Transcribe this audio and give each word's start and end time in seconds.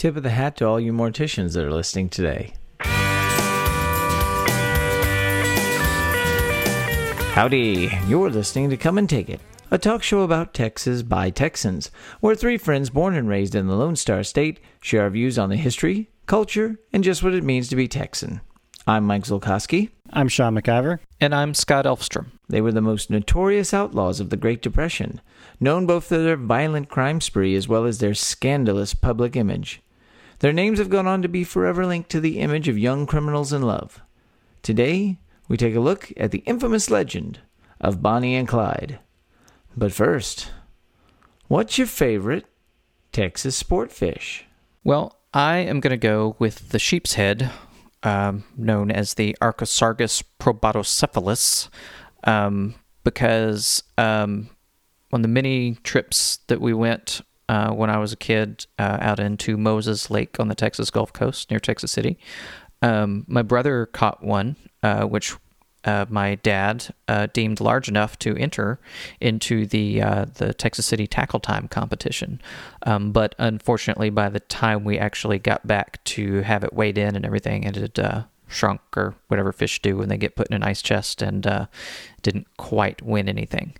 Tip 0.00 0.16
of 0.16 0.22
the 0.22 0.30
hat 0.30 0.56
to 0.56 0.66
all 0.66 0.80
you 0.80 0.94
morticians 0.94 1.52
that 1.52 1.62
are 1.62 1.70
listening 1.70 2.08
today. 2.08 2.54
Howdy, 7.34 7.90
you're 8.06 8.30
listening 8.30 8.70
to 8.70 8.78
Come 8.78 8.96
and 8.96 9.10
Take 9.10 9.28
It, 9.28 9.42
a 9.70 9.76
talk 9.76 10.02
show 10.02 10.22
about 10.22 10.54
Texas 10.54 11.02
by 11.02 11.28
Texans, 11.28 11.90
where 12.20 12.34
three 12.34 12.56
friends 12.56 12.88
born 12.88 13.14
and 13.14 13.28
raised 13.28 13.54
in 13.54 13.66
the 13.66 13.76
Lone 13.76 13.94
Star 13.94 14.22
State 14.22 14.58
share 14.80 15.02
our 15.02 15.10
views 15.10 15.38
on 15.38 15.50
the 15.50 15.56
history, 15.56 16.08
culture, 16.24 16.78
and 16.94 17.04
just 17.04 17.22
what 17.22 17.34
it 17.34 17.44
means 17.44 17.68
to 17.68 17.76
be 17.76 17.86
Texan. 17.86 18.40
I'm 18.86 19.04
Mike 19.04 19.24
Zolkowski. 19.24 19.90
I'm 20.14 20.28
Sean 20.28 20.54
McIver. 20.54 21.00
And 21.20 21.34
I'm 21.34 21.52
Scott 21.52 21.84
Elfstrom. 21.84 22.28
They 22.48 22.62
were 22.62 22.72
the 22.72 22.80
most 22.80 23.10
notorious 23.10 23.74
outlaws 23.74 24.18
of 24.18 24.30
the 24.30 24.38
Great 24.38 24.62
Depression, 24.62 25.20
known 25.60 25.84
both 25.84 26.04
for 26.04 26.16
their 26.16 26.38
violent 26.38 26.88
crime 26.88 27.20
spree 27.20 27.54
as 27.54 27.68
well 27.68 27.84
as 27.84 27.98
their 27.98 28.14
scandalous 28.14 28.94
public 28.94 29.36
image. 29.36 29.82
Their 30.40 30.52
names 30.54 30.78
have 30.78 30.88
gone 30.88 31.06
on 31.06 31.20
to 31.22 31.28
be 31.28 31.44
forever 31.44 31.86
linked 31.86 32.10
to 32.10 32.20
the 32.20 32.38
image 32.38 32.66
of 32.66 32.78
young 32.78 33.06
criminals 33.06 33.52
in 33.52 33.62
love. 33.62 34.00
Today, 34.62 35.18
we 35.48 35.56
take 35.56 35.74
a 35.74 35.80
look 35.80 36.12
at 36.16 36.30
the 36.30 36.42
infamous 36.46 36.90
legend 36.90 37.40
of 37.78 38.02
Bonnie 38.02 38.34
and 38.34 38.48
Clyde. 38.48 38.98
But 39.76 39.92
first, 39.92 40.50
what's 41.48 41.76
your 41.76 41.86
favorite 41.86 42.46
Texas 43.12 43.54
sport 43.54 43.92
fish? 43.92 44.46
Well, 44.82 45.18
I 45.34 45.58
am 45.58 45.78
going 45.78 45.90
to 45.90 45.98
go 45.98 46.36
with 46.38 46.70
the 46.70 46.78
sheep's 46.78 47.14
head, 47.14 47.50
um, 48.02 48.44
known 48.56 48.90
as 48.90 49.14
the 49.14 49.36
Archosargus 49.42 50.22
probatocephalus, 50.40 51.68
um, 52.24 52.74
because 53.04 53.82
um, 53.98 54.48
on 55.12 55.20
the 55.20 55.28
many 55.28 55.74
trips 55.82 56.38
that 56.46 56.62
we 56.62 56.72
went 56.72 57.20
uh, 57.50 57.72
when 57.72 57.90
I 57.90 57.98
was 57.98 58.12
a 58.12 58.16
kid 58.16 58.64
uh, 58.78 58.98
out 59.00 59.18
into 59.18 59.56
Moses 59.56 60.08
Lake 60.08 60.38
on 60.38 60.46
the 60.46 60.54
Texas 60.54 60.88
Gulf 60.88 61.12
Coast 61.12 61.50
near 61.50 61.58
Texas 61.58 61.90
City. 61.90 62.16
Um, 62.80 63.24
my 63.26 63.42
brother 63.42 63.86
caught 63.86 64.22
one, 64.22 64.54
uh, 64.84 65.02
which 65.02 65.34
uh, 65.84 66.06
my 66.08 66.36
dad 66.36 66.94
uh, 67.08 67.26
deemed 67.32 67.58
large 67.58 67.88
enough 67.88 68.16
to 68.20 68.36
enter 68.36 68.78
into 69.20 69.66
the 69.66 70.00
uh, 70.00 70.26
the 70.32 70.54
Texas 70.54 70.86
City 70.86 71.08
Tackle 71.08 71.40
Time 71.40 71.66
competition. 71.66 72.40
Um, 72.84 73.10
but 73.10 73.34
unfortunately, 73.36 74.10
by 74.10 74.28
the 74.28 74.40
time 74.40 74.84
we 74.84 74.96
actually 74.96 75.40
got 75.40 75.66
back 75.66 76.02
to 76.04 76.42
have 76.42 76.62
it 76.62 76.72
weighed 76.72 76.98
in 76.98 77.16
and 77.16 77.26
everything, 77.26 77.64
it 77.64 77.74
had 77.74 78.26
shrunk 78.46 78.80
or 78.96 79.16
whatever 79.26 79.52
fish 79.52 79.82
do 79.82 79.96
when 79.96 80.08
they 80.08 80.16
get 80.16 80.36
put 80.36 80.46
in 80.48 80.54
an 80.54 80.62
ice 80.62 80.82
chest 80.82 81.20
and 81.20 81.68
didn't 82.22 82.46
quite 82.58 83.02
win 83.02 83.28
anything. 83.28 83.72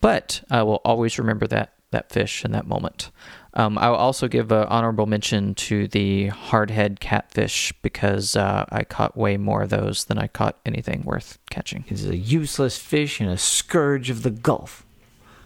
But 0.00 0.44
I 0.48 0.62
will 0.62 0.80
always 0.84 1.18
remember 1.18 1.48
that 1.48 1.72
that 1.90 2.10
fish 2.10 2.44
in 2.44 2.52
that 2.52 2.66
moment. 2.66 3.10
Um, 3.54 3.78
I 3.78 3.88
will 3.88 3.96
also 3.96 4.28
give 4.28 4.52
an 4.52 4.66
honorable 4.66 5.06
mention 5.06 5.54
to 5.54 5.88
the 5.88 6.28
hardhead 6.28 7.00
catfish 7.00 7.72
because 7.80 8.36
uh, 8.36 8.66
I 8.68 8.84
caught 8.84 9.16
way 9.16 9.38
more 9.38 9.62
of 9.62 9.70
those 9.70 10.04
than 10.04 10.18
I 10.18 10.26
caught 10.26 10.58
anything 10.66 11.02
worth 11.04 11.38
catching. 11.48 11.84
He's 11.88 12.06
a 12.06 12.16
useless 12.16 12.76
fish 12.76 13.18
and 13.18 13.30
a 13.30 13.38
scourge 13.38 14.10
of 14.10 14.22
the 14.22 14.30
Gulf. 14.30 14.84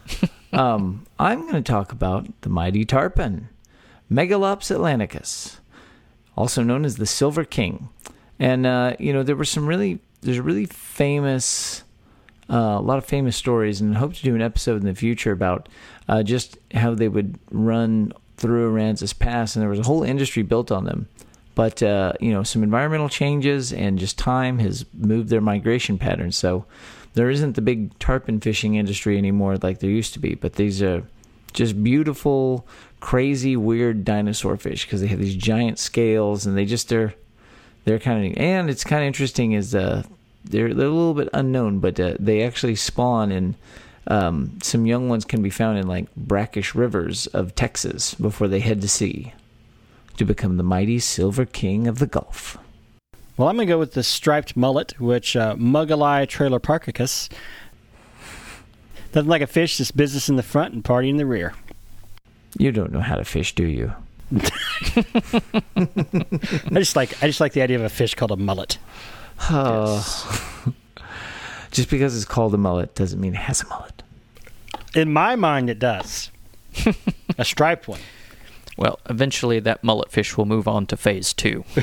um, 0.53 1.05
I'm 1.17 1.41
going 1.43 1.53
to 1.53 1.61
talk 1.61 1.93
about 1.93 2.27
the 2.41 2.49
mighty 2.49 2.83
tarpon, 2.83 3.47
Megalops 4.11 4.75
atlanticus, 4.75 5.59
also 6.35 6.63
known 6.63 6.83
as 6.83 6.97
the 6.97 7.05
Silver 7.05 7.45
King. 7.45 7.87
And 8.39 8.65
uh, 8.65 8.95
you 8.99 9.13
know 9.13 9.23
there 9.23 9.35
were 9.35 9.45
some 9.45 9.67
really 9.67 9.99
there's 10.21 10.39
a 10.39 10.43
really 10.43 10.65
famous 10.65 11.83
uh, 12.51 12.77
a 12.77 12.81
lot 12.81 12.97
of 12.97 13.05
famous 13.05 13.37
stories, 13.37 13.79
and 13.79 13.95
hope 13.95 14.13
to 14.13 14.23
do 14.23 14.35
an 14.35 14.41
episode 14.41 14.79
in 14.81 14.85
the 14.85 14.95
future 14.95 15.31
about 15.31 15.69
uh, 16.09 16.21
just 16.21 16.57
how 16.73 16.93
they 16.93 17.07
would 17.07 17.39
run 17.49 18.11
through 18.37 18.73
Aransas 18.73 19.17
Pass, 19.17 19.55
and 19.55 19.61
there 19.61 19.69
was 19.69 19.79
a 19.79 19.83
whole 19.83 20.03
industry 20.03 20.43
built 20.43 20.71
on 20.71 20.85
them. 20.85 21.07
But 21.55 21.81
uh, 21.83 22.13
you 22.19 22.31
know, 22.31 22.43
some 22.43 22.63
environmental 22.63 23.09
changes 23.09 23.71
and 23.71 23.99
just 23.99 24.17
time 24.17 24.59
has 24.59 24.85
moved 24.93 25.29
their 25.29 25.41
migration 25.41 25.97
patterns. 25.97 26.35
So 26.35 26.65
there 27.13 27.29
isn't 27.29 27.55
the 27.55 27.61
big 27.61 27.97
tarpon 27.99 28.39
fishing 28.39 28.75
industry 28.75 29.17
anymore 29.17 29.57
like 29.57 29.79
there 29.79 29.89
used 29.89 30.13
to 30.13 30.19
be. 30.19 30.35
But 30.35 30.53
these 30.53 30.81
are 30.81 31.03
just 31.53 31.83
beautiful, 31.83 32.65
crazy, 32.99 33.55
weird 33.55 34.05
dinosaur 34.05 34.57
fish 34.57 34.85
because 34.85 35.01
they 35.01 35.07
have 35.07 35.19
these 35.19 35.35
giant 35.35 35.77
scales, 35.77 36.45
and 36.45 36.57
they 36.57 36.65
just 36.65 36.91
are 36.91 37.13
they're 37.85 37.99
kind 37.99 38.25
of 38.25 38.37
and 38.37 38.69
it's 38.69 38.83
kind 38.83 39.03
of 39.03 39.07
interesting 39.07 39.53
is 39.53 39.73
uh 39.73 40.03
they're 40.45 40.73
they're 40.73 40.87
a 40.87 40.89
little 40.89 41.13
bit 41.13 41.29
unknown, 41.33 41.79
but 41.79 41.99
uh, 41.99 42.15
they 42.19 42.43
actually 42.43 42.75
spawn 42.75 43.31
in. 43.31 43.55
Um, 44.07 44.57
some 44.63 44.87
young 44.87 45.09
ones 45.09 45.25
can 45.25 45.43
be 45.43 45.51
found 45.51 45.77
in 45.77 45.87
like 45.87 46.13
brackish 46.15 46.73
rivers 46.73 47.27
of 47.27 47.53
Texas 47.53 48.15
before 48.15 48.47
they 48.47 48.59
head 48.59 48.81
to 48.81 48.87
sea 48.87 49.33
to 50.17 50.25
become 50.25 50.57
the 50.57 50.63
mighty 50.63 50.99
Silver 50.99 51.45
King 51.45 51.87
of 51.87 51.99
the 51.99 52.07
Gulf. 52.07 52.57
Well, 53.37 53.47
I'm 53.47 53.55
going 53.55 53.67
to 53.67 53.73
go 53.73 53.79
with 53.79 53.93
the 53.93 54.03
striped 54.03 54.57
mullet, 54.57 54.99
which 54.99 55.35
uh, 55.35 55.55
Muggallii 55.55 56.27
trailerparkicus. 56.27 57.29
Nothing 59.13 59.29
like 59.29 59.41
a 59.41 59.47
fish, 59.47 59.77
just 59.77 59.95
business 59.95 60.29
in 60.29 60.35
the 60.35 60.43
front 60.43 60.73
and 60.73 60.83
party 60.83 61.09
in 61.09 61.17
the 61.17 61.25
rear. 61.25 61.53
You 62.57 62.71
don't 62.71 62.91
know 62.91 63.01
how 63.01 63.15
to 63.15 63.25
fish, 63.25 63.55
do 63.55 63.65
you? 63.65 63.93
I 64.35 64.39
just 66.75 66.95
like 66.95 67.21
I 67.21 67.27
just 67.27 67.41
like 67.41 67.53
the 67.53 67.61
idea 67.61 67.77
of 67.77 67.83
a 67.83 67.89
fish 67.89 68.15
called 68.15 68.31
a 68.31 68.37
mullet. 68.37 68.77
Yes. 69.49 70.27
Just 71.71 71.89
because 71.89 72.15
it's 72.15 72.25
called 72.25 72.53
a 72.53 72.57
mullet 72.57 72.95
doesn't 72.95 73.19
mean 73.19 73.33
it 73.33 73.37
has 73.37 73.61
a 73.61 73.67
mullet. 73.67 74.03
In 74.93 75.13
my 75.13 75.35
mind, 75.35 75.69
it 75.69 75.79
does. 75.79 76.31
a 77.37 77.45
striped 77.45 77.87
one. 77.87 77.99
Well, 78.77 78.99
eventually 79.09 79.59
that 79.59 79.83
mullet 79.83 80.11
fish 80.11 80.37
will 80.37 80.45
move 80.45 80.67
on 80.67 80.85
to 80.87 80.97
phase 80.97 81.33
two. 81.33 81.63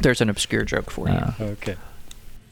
There's 0.00 0.20
an 0.20 0.28
obscure 0.28 0.64
joke 0.64 0.90
for 0.90 1.08
you. 1.08 1.14
Uh, 1.14 1.32
okay. 1.40 1.76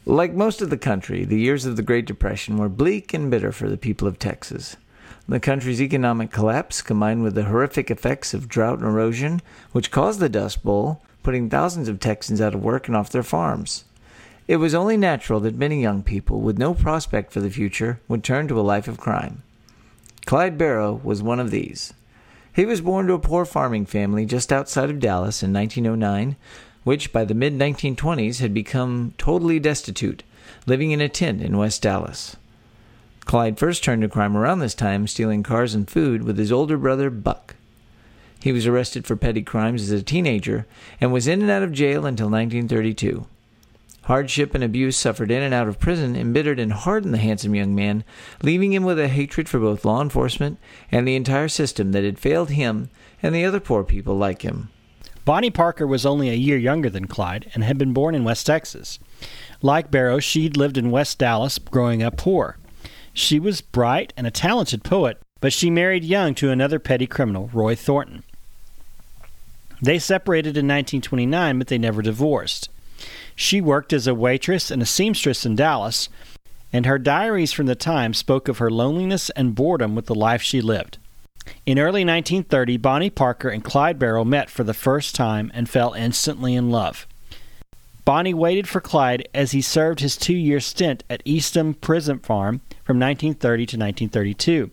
Like 0.05 0.33
most 0.33 0.61
of 0.61 0.69
the 0.69 0.77
country, 0.77 1.23
the 1.23 1.39
years 1.39 1.65
of 1.65 1.75
the 1.75 1.83
Great 1.83 2.05
Depression 2.05 2.57
were 2.57 2.69
bleak 2.69 3.13
and 3.13 3.29
bitter 3.29 3.51
for 3.51 3.69
the 3.69 3.77
people 3.77 4.07
of 4.07 4.19
Texas. 4.19 4.75
The 5.27 5.39
country's 5.39 5.81
economic 5.81 6.31
collapse, 6.31 6.81
combined 6.81 7.23
with 7.23 7.35
the 7.35 7.43
horrific 7.43 7.89
effects 7.89 8.33
of 8.33 8.49
drought 8.49 8.79
and 8.79 8.87
erosion, 8.87 9.41
which 9.71 9.91
caused 9.91 10.19
the 10.19 10.27
Dust 10.27 10.63
Bowl, 10.63 11.01
putting 11.23 11.49
thousands 11.49 11.87
of 11.87 11.99
Texans 11.99 12.41
out 12.41 12.53
of 12.53 12.63
work 12.63 12.87
and 12.87 12.97
off 12.97 13.09
their 13.09 13.23
farms. 13.23 13.85
It 14.47 14.57
was 14.57 14.75
only 14.75 14.97
natural 14.97 15.39
that 15.39 15.55
many 15.55 15.81
young 15.81 16.03
people 16.03 16.41
with 16.41 16.57
no 16.57 16.73
prospect 16.73 17.31
for 17.31 17.39
the 17.39 17.49
future 17.49 18.01
would 18.09 18.23
turn 18.23 18.49
to 18.49 18.59
a 18.59 18.61
life 18.61 18.89
of 18.89 18.97
crime. 18.97 19.43
Clyde 20.25 20.57
Barrow 20.57 20.99
was 21.03 21.23
one 21.23 21.39
of 21.39 21.51
these. 21.51 21.93
He 22.53 22.65
was 22.65 22.81
born 22.81 23.07
to 23.07 23.13
a 23.13 23.19
poor 23.19 23.45
farming 23.45 23.85
family 23.85 24.25
just 24.25 24.51
outside 24.51 24.89
of 24.89 24.99
Dallas 24.99 25.41
in 25.41 25.53
1909, 25.53 26.35
which 26.83 27.13
by 27.13 27.23
the 27.23 27.33
mid 27.33 27.57
1920s 27.57 28.39
had 28.39 28.53
become 28.53 29.13
totally 29.17 29.59
destitute, 29.59 30.23
living 30.65 30.91
in 30.91 30.99
a 30.99 31.07
tent 31.07 31.41
in 31.41 31.57
West 31.57 31.81
Dallas. 31.81 32.35
Clyde 33.25 33.57
first 33.57 33.83
turned 33.83 34.01
to 34.01 34.09
crime 34.09 34.35
around 34.35 34.59
this 34.59 34.75
time, 34.75 35.07
stealing 35.07 35.43
cars 35.43 35.73
and 35.73 35.89
food 35.89 36.23
with 36.23 36.37
his 36.37 36.51
older 36.51 36.77
brother, 36.77 37.09
Buck. 37.09 37.55
He 38.39 38.51
was 38.51 38.67
arrested 38.67 39.07
for 39.07 39.15
petty 39.15 39.41
crimes 39.41 39.83
as 39.83 39.91
a 39.91 40.03
teenager 40.03 40.65
and 40.99 41.13
was 41.13 41.27
in 41.27 41.41
and 41.41 41.49
out 41.49 41.63
of 41.63 41.71
jail 41.71 42.05
until 42.05 42.29
1932. 42.29 43.25
Hardship 44.03 44.53
and 44.53 44.61
abuse 44.61 44.97
suffered 44.97 45.31
in 45.31 45.41
and 45.41 45.53
out 45.53 45.69
of 45.69 45.79
prison 45.79 46.13
embittered 46.17 46.59
and 46.59 46.73
hardened 46.73 47.13
the 47.13 47.19
handsome 47.19 47.55
young 47.55 47.73
man, 47.73 48.03
leaving 48.41 48.73
him 48.73 48.83
with 48.83 48.99
a 48.99 49.07
hatred 49.07 49.47
for 49.47 49.59
both 49.59 49.85
law 49.85 50.01
enforcement 50.01 50.59
and 50.91 51.07
the 51.07 51.15
entire 51.15 51.47
system 51.47 51.93
that 51.93 52.03
had 52.03 52.19
failed 52.19 52.49
him 52.49 52.89
and 53.21 53.33
the 53.33 53.45
other 53.45 53.61
poor 53.61 53.85
people 53.85 54.17
like 54.17 54.41
him. 54.41 54.69
Bonnie 55.23 55.49
Parker 55.49 55.87
was 55.87 56.05
only 56.05 56.29
a 56.29 56.33
year 56.33 56.57
younger 56.57 56.89
than 56.89 57.07
Clyde 57.07 57.49
and 57.53 57.63
had 57.63 57.77
been 57.77 57.93
born 57.93 58.13
in 58.13 58.25
West 58.25 58.45
Texas. 58.45 58.99
Like 59.61 59.89
Barrow, 59.89 60.19
she'd 60.19 60.57
lived 60.57 60.77
in 60.77 60.91
West 60.91 61.17
Dallas 61.17 61.57
growing 61.57 62.03
up 62.03 62.17
poor. 62.17 62.57
She 63.13 63.39
was 63.39 63.61
bright 63.61 64.11
and 64.17 64.25
a 64.25 64.31
talented 64.31 64.83
poet, 64.83 65.21
but 65.39 65.53
she 65.53 65.69
married 65.69 66.03
young 66.03 66.33
to 66.35 66.49
another 66.49 66.79
petty 66.79 67.05
criminal, 67.05 67.49
Roy 67.53 67.75
Thornton. 67.75 68.23
They 69.81 69.99
separated 69.99 70.57
in 70.57 70.67
1929, 70.67 71.57
but 71.59 71.67
they 71.67 71.77
never 71.77 72.01
divorced. 72.01 72.69
She 73.35 73.61
worked 73.61 73.93
as 73.93 74.07
a 74.07 74.15
waitress 74.15 74.71
and 74.71 74.81
a 74.81 74.85
seamstress 74.85 75.45
in 75.45 75.55
Dallas, 75.55 76.09
and 76.71 76.85
her 76.85 76.97
diaries 76.97 77.51
from 77.51 77.67
the 77.67 77.75
time 77.75 78.13
spoke 78.13 78.47
of 78.47 78.57
her 78.57 78.71
loneliness 78.71 79.29
and 79.31 79.55
boredom 79.55 79.93
with 79.93 80.05
the 80.05 80.15
life 80.15 80.41
she 80.41 80.61
lived. 80.61 80.97
In 81.65 81.77
early 81.77 82.05
1930, 82.05 82.77
Bonnie 82.77 83.09
Parker 83.09 83.49
and 83.49 83.63
Clyde 83.63 83.99
Barrow 83.99 84.23
met 84.23 84.49
for 84.49 84.63
the 84.63 84.73
first 84.73 85.13
time 85.13 85.51
and 85.53 85.69
fell 85.69 85.93
instantly 85.93 86.55
in 86.55 86.69
love. 86.69 87.05
Bonnie 88.05 88.33
waited 88.33 88.67
for 88.67 88.81
Clyde 88.81 89.27
as 89.33 89.51
he 89.51 89.61
served 89.61 90.01
his 90.01 90.17
two 90.17 90.35
year 90.35 90.59
stint 90.59 91.03
at 91.09 91.21
Eastham 91.23 91.73
Prison 91.73 92.19
Farm 92.19 92.59
from 92.83 92.99
1930 92.99 93.65
to 93.65 93.77
1932. 93.77 94.71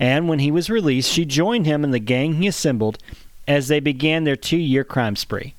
And 0.00 0.28
when 0.28 0.40
he 0.40 0.50
was 0.50 0.70
released, 0.70 1.10
she 1.10 1.24
joined 1.24 1.66
him 1.66 1.84
in 1.84 1.92
the 1.92 2.00
gang 2.00 2.34
he 2.34 2.48
assembled 2.48 2.98
as 3.46 3.68
they 3.68 3.80
began 3.80 4.24
their 4.24 4.36
two 4.36 4.56
year 4.56 4.82
crime 4.82 5.14
spree. 5.14 5.54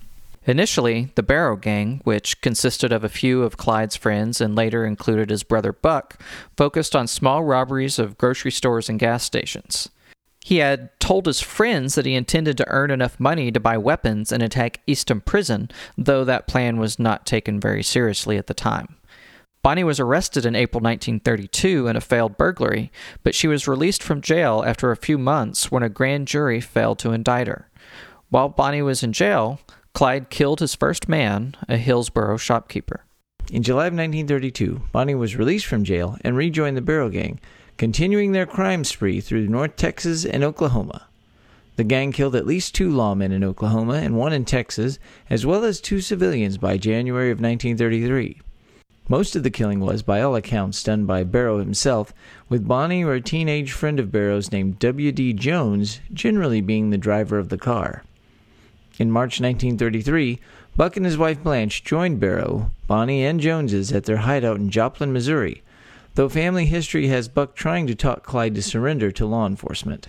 Initially, 0.47 1.09
the 1.15 1.23
Barrow 1.23 1.55
Gang, 1.55 2.01
which 2.03 2.41
consisted 2.41 2.91
of 2.91 3.03
a 3.03 3.09
few 3.09 3.41
of 3.41 3.57
Clyde's 3.57 3.95
friends 3.95 4.39
and 4.39 4.55
later 4.55 4.85
included 4.85 5.31
his 5.31 5.41
brother 5.41 5.73
Buck, 5.73 6.21
focused 6.55 6.95
on 6.95 7.07
small 7.07 7.43
robberies 7.43 7.97
of 7.97 8.17
grocery 8.17 8.51
stores 8.51 8.87
and 8.87 8.99
gas 8.99 9.23
stations. 9.23 9.89
He 10.45 10.57
had 10.57 10.91
told 10.99 11.25
his 11.25 11.41
friends 11.41 11.95
that 11.95 12.05
he 12.05 12.13
intended 12.13 12.55
to 12.57 12.69
earn 12.69 12.91
enough 12.91 13.19
money 13.19 13.51
to 13.51 13.59
buy 13.59 13.79
weapons 13.79 14.31
and 14.31 14.43
attack 14.43 14.79
Eastham 14.85 15.21
Prison, 15.21 15.71
though 15.97 16.23
that 16.23 16.45
plan 16.45 16.77
was 16.77 16.99
not 16.99 17.25
taken 17.25 17.59
very 17.59 17.81
seriously 17.81 18.37
at 18.37 18.45
the 18.45 18.53
time. 18.53 18.97
Bonnie 19.63 19.83
was 19.83 19.99
arrested 19.99 20.45
in 20.45 20.55
April 20.55 20.81
1932 20.81 21.87
in 21.87 21.95
a 21.95 21.99
failed 21.99 22.37
burglary, 22.37 22.91
but 23.23 23.33
she 23.33 23.47
was 23.47 23.67
released 23.67 24.03
from 24.03 24.21
jail 24.21 24.63
after 24.63 24.91
a 24.91 24.95
few 24.95 25.17
months 25.17 25.71
when 25.71 25.81
a 25.81 25.89
grand 25.89 26.27
jury 26.27 26.61
failed 26.61 26.99
to 26.99 27.11
indict 27.11 27.47
her. 27.47 27.67
While 28.29 28.49
Bonnie 28.49 28.83
was 28.83 29.01
in 29.01 29.13
jail, 29.13 29.59
Clyde 29.95 30.29
killed 30.29 30.59
his 30.59 30.75
first 30.75 31.09
man, 31.09 31.55
a 31.67 31.77
Hillsboro 31.77 32.37
shopkeeper. 32.37 33.03
In 33.51 33.63
July 33.63 33.87
of 33.87 33.93
1932, 33.93 34.83
Bonnie 34.91 35.15
was 35.15 35.37
released 35.37 35.65
from 35.65 35.83
jail 35.83 36.19
and 36.21 36.37
rejoined 36.37 36.77
the 36.77 36.81
Barrow 36.81 37.09
Gang, 37.09 37.39
continuing 37.77 38.31
their 38.31 38.45
crime 38.45 38.83
spree 38.83 39.19
through 39.19 39.47
North 39.47 39.75
Texas 39.75 40.25
and 40.25 40.43
Oklahoma. 40.43 41.07
The 41.75 41.83
gang 41.83 42.13
killed 42.13 42.35
at 42.35 42.47
least 42.47 42.73
two 42.73 42.89
lawmen 42.89 43.31
in 43.31 43.43
Oklahoma 43.43 43.95
and 43.95 44.15
one 44.15 44.31
in 44.31 44.45
Texas, 44.45 44.97
as 45.29 45.45
well 45.45 45.65
as 45.65 45.81
two 45.81 45.99
civilians 45.99 46.57
by 46.57 46.77
January 46.77 47.31
of 47.31 47.41
1933. 47.41 48.39
Most 49.09 49.35
of 49.35 49.43
the 49.43 49.51
killing 49.51 49.81
was, 49.81 50.01
by 50.01 50.21
all 50.21 50.35
accounts, 50.35 50.81
done 50.81 51.05
by 51.05 51.23
Barrow 51.23 51.59
himself, 51.59 52.13
with 52.49 52.67
Bonnie 52.67 53.03
or 53.03 53.13
a 53.13 53.21
teenage 53.21 53.71
friend 53.71 53.99
of 53.99 54.11
Barrow's 54.11 54.51
named 54.51 54.79
W.D. 54.79 55.33
Jones 55.33 55.99
generally 56.13 56.61
being 56.61 56.89
the 56.89 56.97
driver 56.97 57.37
of 57.37 57.49
the 57.49 57.57
car. 57.57 58.03
In 58.97 59.11
March 59.11 59.41
1933, 59.41 60.39
Buck 60.77 60.95
and 60.95 61.05
his 61.05 61.17
wife 61.17 61.43
Blanche 61.43 61.83
joined 61.83 62.19
Barrow, 62.19 62.71
Bonnie, 62.87 63.23
and 63.23 63.39
Joneses 63.39 63.91
at 63.91 64.05
their 64.05 64.17
hideout 64.17 64.57
in 64.57 64.69
Joplin, 64.69 65.13
Missouri, 65.13 65.61
though 66.15 66.29
family 66.29 66.65
history 66.65 67.07
has 67.07 67.27
Buck 67.27 67.55
trying 67.55 67.87
to 67.87 67.95
talk 67.95 68.23
Clyde 68.23 68.55
to 68.55 68.61
surrender 68.61 69.11
to 69.11 69.25
law 69.25 69.45
enforcement. 69.45 70.07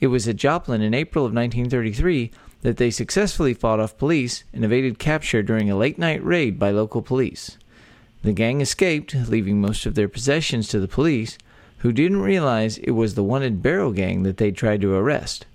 It 0.00 0.06
was 0.08 0.26
at 0.28 0.36
Joplin 0.36 0.82
in 0.82 0.94
April 0.94 1.24
of 1.24 1.32
1933 1.32 2.30
that 2.62 2.76
they 2.76 2.90
successfully 2.90 3.54
fought 3.54 3.80
off 3.80 3.98
police 3.98 4.44
and 4.52 4.64
evaded 4.64 4.98
capture 4.98 5.42
during 5.42 5.70
a 5.70 5.76
late 5.76 5.98
night 5.98 6.24
raid 6.24 6.58
by 6.58 6.70
local 6.70 7.02
police. 7.02 7.58
The 8.22 8.32
gang 8.32 8.60
escaped, 8.60 9.14
leaving 9.14 9.60
most 9.60 9.86
of 9.86 9.94
their 9.94 10.08
possessions 10.08 10.68
to 10.68 10.80
the 10.80 10.88
police, 10.88 11.38
who 11.78 11.92
didn't 11.92 12.22
realize 12.22 12.78
it 12.78 12.92
was 12.92 13.14
the 13.14 13.22
wanted 13.22 13.62
Barrow 13.62 13.92
gang 13.92 14.22
that 14.22 14.38
they 14.38 14.50
tried 14.50 14.80
to 14.80 14.94
arrest. 14.94 15.46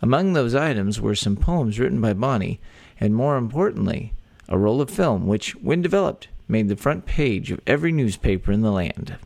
Among 0.00 0.32
those 0.32 0.54
items 0.54 1.00
were 1.00 1.14
some 1.14 1.36
poems 1.36 1.78
written 1.78 2.00
by 2.00 2.12
Bonnie, 2.12 2.60
and 3.00 3.14
more 3.14 3.36
importantly, 3.36 4.12
a 4.48 4.58
roll 4.58 4.80
of 4.80 4.90
film 4.90 5.26
which, 5.26 5.56
when 5.56 5.82
developed, 5.82 6.28
made 6.48 6.68
the 6.68 6.76
front 6.76 7.06
page 7.06 7.50
of 7.50 7.60
every 7.66 7.92
newspaper 7.92 8.52
in 8.52 8.62
the 8.62 8.72
land. 8.72 9.16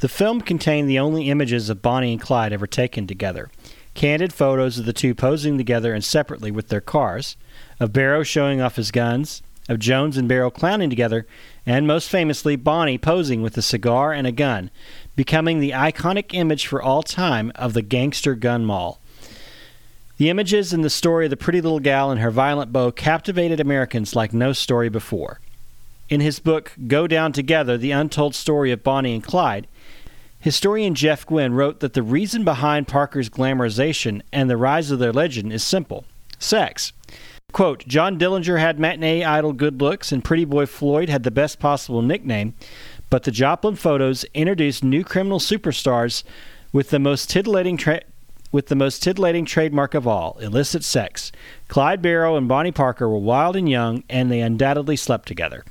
The 0.00 0.08
film 0.08 0.40
contained 0.40 0.88
the 0.88 0.98
only 0.98 1.28
images 1.28 1.68
of 1.68 1.82
Bonnie 1.82 2.12
and 2.12 2.20
Clyde 2.20 2.52
ever 2.52 2.66
taken 2.66 3.06
together 3.06 3.50
candid 3.98 4.32
photos 4.32 4.78
of 4.78 4.86
the 4.86 4.92
two 4.92 5.12
posing 5.12 5.58
together 5.58 5.92
and 5.92 6.04
separately 6.04 6.52
with 6.52 6.68
their 6.68 6.80
cars, 6.80 7.36
of 7.80 7.92
Barrow 7.92 8.22
showing 8.22 8.60
off 8.60 8.76
his 8.76 8.92
guns, 8.92 9.42
of 9.68 9.80
Jones 9.80 10.16
and 10.16 10.28
Barrow 10.28 10.50
clowning 10.52 10.88
together, 10.88 11.26
and 11.66 11.84
most 11.84 12.08
famously, 12.08 12.54
Bonnie 12.54 12.96
posing 12.96 13.42
with 13.42 13.56
a 13.56 13.62
cigar 13.62 14.12
and 14.12 14.24
a 14.24 14.30
gun, 14.30 14.70
becoming 15.16 15.58
the 15.58 15.72
iconic 15.72 16.32
image 16.32 16.68
for 16.68 16.80
all 16.80 17.02
time 17.02 17.50
of 17.56 17.74
the 17.74 17.82
gangster 17.82 18.36
gun 18.36 18.64
moll. 18.64 19.00
The 20.16 20.30
images 20.30 20.72
and 20.72 20.84
the 20.84 20.90
story 20.90 21.26
of 21.26 21.30
the 21.30 21.36
pretty 21.36 21.60
little 21.60 21.80
gal 21.80 22.12
and 22.12 22.20
her 22.20 22.30
violent 22.30 22.72
beau 22.72 22.92
captivated 22.92 23.58
Americans 23.58 24.14
like 24.14 24.32
no 24.32 24.52
story 24.52 24.88
before. 24.88 25.40
In 26.08 26.20
his 26.20 26.38
book, 26.38 26.72
Go 26.86 27.06
Down 27.06 27.32
Together 27.32 27.76
The 27.76 27.90
Untold 27.90 28.34
Story 28.34 28.72
of 28.72 28.82
Bonnie 28.82 29.12
and 29.12 29.22
Clyde, 29.22 29.66
historian 30.40 30.94
Jeff 30.94 31.26
Guinn 31.26 31.52
wrote 31.52 31.80
that 31.80 31.92
the 31.92 32.02
reason 32.02 32.44
behind 32.44 32.88
Parker's 32.88 33.28
glamorization 33.28 34.22
and 34.32 34.48
the 34.48 34.56
rise 34.56 34.90
of 34.90 35.00
their 35.00 35.12
legend 35.12 35.52
is 35.52 35.62
simple 35.62 36.06
sex. 36.38 36.94
Quote, 37.52 37.86
John 37.86 38.18
Dillinger 38.18 38.58
had 38.58 38.78
matinee 38.78 39.22
idol 39.22 39.52
good 39.52 39.82
looks, 39.82 40.10
and 40.10 40.24
Pretty 40.24 40.46
Boy 40.46 40.64
Floyd 40.64 41.10
had 41.10 41.24
the 41.24 41.30
best 41.30 41.58
possible 41.58 42.00
nickname, 42.00 42.54
but 43.10 43.24
the 43.24 43.30
Joplin 43.30 43.74
photos 43.74 44.24
introduced 44.32 44.82
new 44.82 45.04
criminal 45.04 45.38
superstars 45.38 46.24
with 46.72 46.88
the 46.88 46.98
most 46.98 47.28
titillating 47.28 47.76
tra- 47.76 48.02
with 48.50 48.68
the 48.68 48.76
most 48.76 49.02
titillating 49.02 49.44
trademark 49.44 49.92
of 49.92 50.06
all, 50.06 50.38
illicit 50.38 50.84
sex. 50.84 51.32
Clyde 51.68 52.00
Barrow 52.00 52.34
and 52.34 52.48
Bonnie 52.48 52.72
Parker 52.72 53.06
were 53.06 53.18
wild 53.18 53.56
and 53.56 53.68
young, 53.68 54.04
and 54.08 54.30
they 54.30 54.40
undoubtedly 54.40 54.96
slept 54.96 55.28
together. 55.28 55.64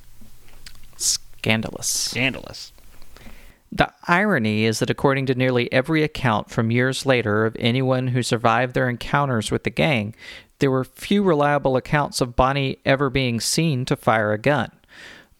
Scandalous. 1.47 1.88
Scandalous. 1.88 2.73
The 3.71 3.94
irony 4.05 4.65
is 4.65 4.79
that 4.79 4.89
according 4.89 5.27
to 5.27 5.33
nearly 5.33 5.71
every 5.71 6.03
account 6.03 6.49
from 6.49 6.71
years 6.71 7.05
later 7.05 7.45
of 7.45 7.55
anyone 7.57 8.07
who 8.07 8.21
survived 8.21 8.73
their 8.73 8.89
encounters 8.89 9.49
with 9.49 9.63
the 9.63 9.69
gang, 9.69 10.13
there 10.59 10.69
were 10.69 10.83
few 10.83 11.23
reliable 11.23 11.77
accounts 11.77 12.19
of 12.19 12.35
Bonnie 12.35 12.79
ever 12.83 13.09
being 13.09 13.39
seen 13.39 13.85
to 13.85 13.95
fire 13.95 14.33
a 14.33 14.38
gun. 14.38 14.71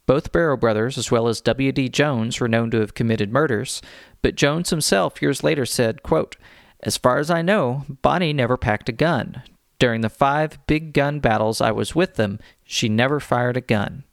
Both 0.06 0.31
Barrow 0.31 0.56
brothers, 0.56 0.98
as 0.98 1.12
well 1.12 1.27
as 1.27 1.42
W.D. 1.42 1.89
Jones, 1.89 2.39
were 2.39 2.48
known 2.48 2.71
to 2.71 2.80
have 2.80 2.94
committed 2.94 3.33
murders, 3.33 3.81
but 4.21 4.36
Jones 4.36 4.69
himself 4.69 5.21
years 5.21 5.44
later 5.44 5.65
said, 5.65 6.04
quote, 6.04 6.38
As 6.80 6.95
far 6.95 7.18
as 7.18 7.30
I 7.30 7.42
know, 7.42 7.83
Bonnie 8.01 8.31
never 8.31 8.56
packed 8.56 8.88
a 8.88 8.94
gun. 8.94 9.44
During 9.77 10.00
the 10.00 10.09
five 10.09 10.57
big 10.68 10.94
gun 10.94 11.19
battles 11.19 11.59
I 11.59 11.71
was 11.71 11.95
with 11.95 12.15
them, 12.15 12.39
she 12.63 12.88
never 12.88 13.19
fired 13.19 13.57
a 13.57 13.62
gun. 13.62 14.06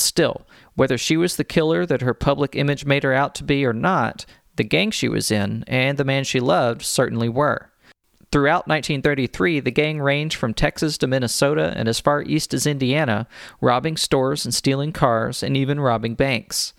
Still, 0.00 0.46
whether 0.80 0.96
she 0.96 1.14
was 1.14 1.36
the 1.36 1.44
killer 1.44 1.84
that 1.84 2.00
her 2.00 2.14
public 2.14 2.56
image 2.56 2.86
made 2.86 3.02
her 3.02 3.12
out 3.12 3.34
to 3.34 3.44
be 3.44 3.66
or 3.66 3.72
not, 3.74 4.24
the 4.56 4.64
gang 4.64 4.90
she 4.90 5.10
was 5.10 5.30
in 5.30 5.62
and 5.66 5.98
the 5.98 6.06
man 6.06 6.24
she 6.24 6.40
loved 6.40 6.80
certainly 6.80 7.28
were. 7.28 7.70
Throughout 8.32 8.66
1933, 8.66 9.60
the 9.60 9.70
gang 9.70 10.00
ranged 10.00 10.36
from 10.38 10.54
Texas 10.54 10.96
to 10.96 11.06
Minnesota 11.06 11.74
and 11.76 11.86
as 11.86 12.00
far 12.00 12.22
east 12.22 12.54
as 12.54 12.66
Indiana, 12.66 13.28
robbing 13.60 13.98
stores 13.98 14.46
and 14.46 14.54
stealing 14.54 14.90
cars 14.90 15.42
and 15.42 15.54
even 15.54 15.78
robbing 15.78 16.14
banks. 16.14 16.72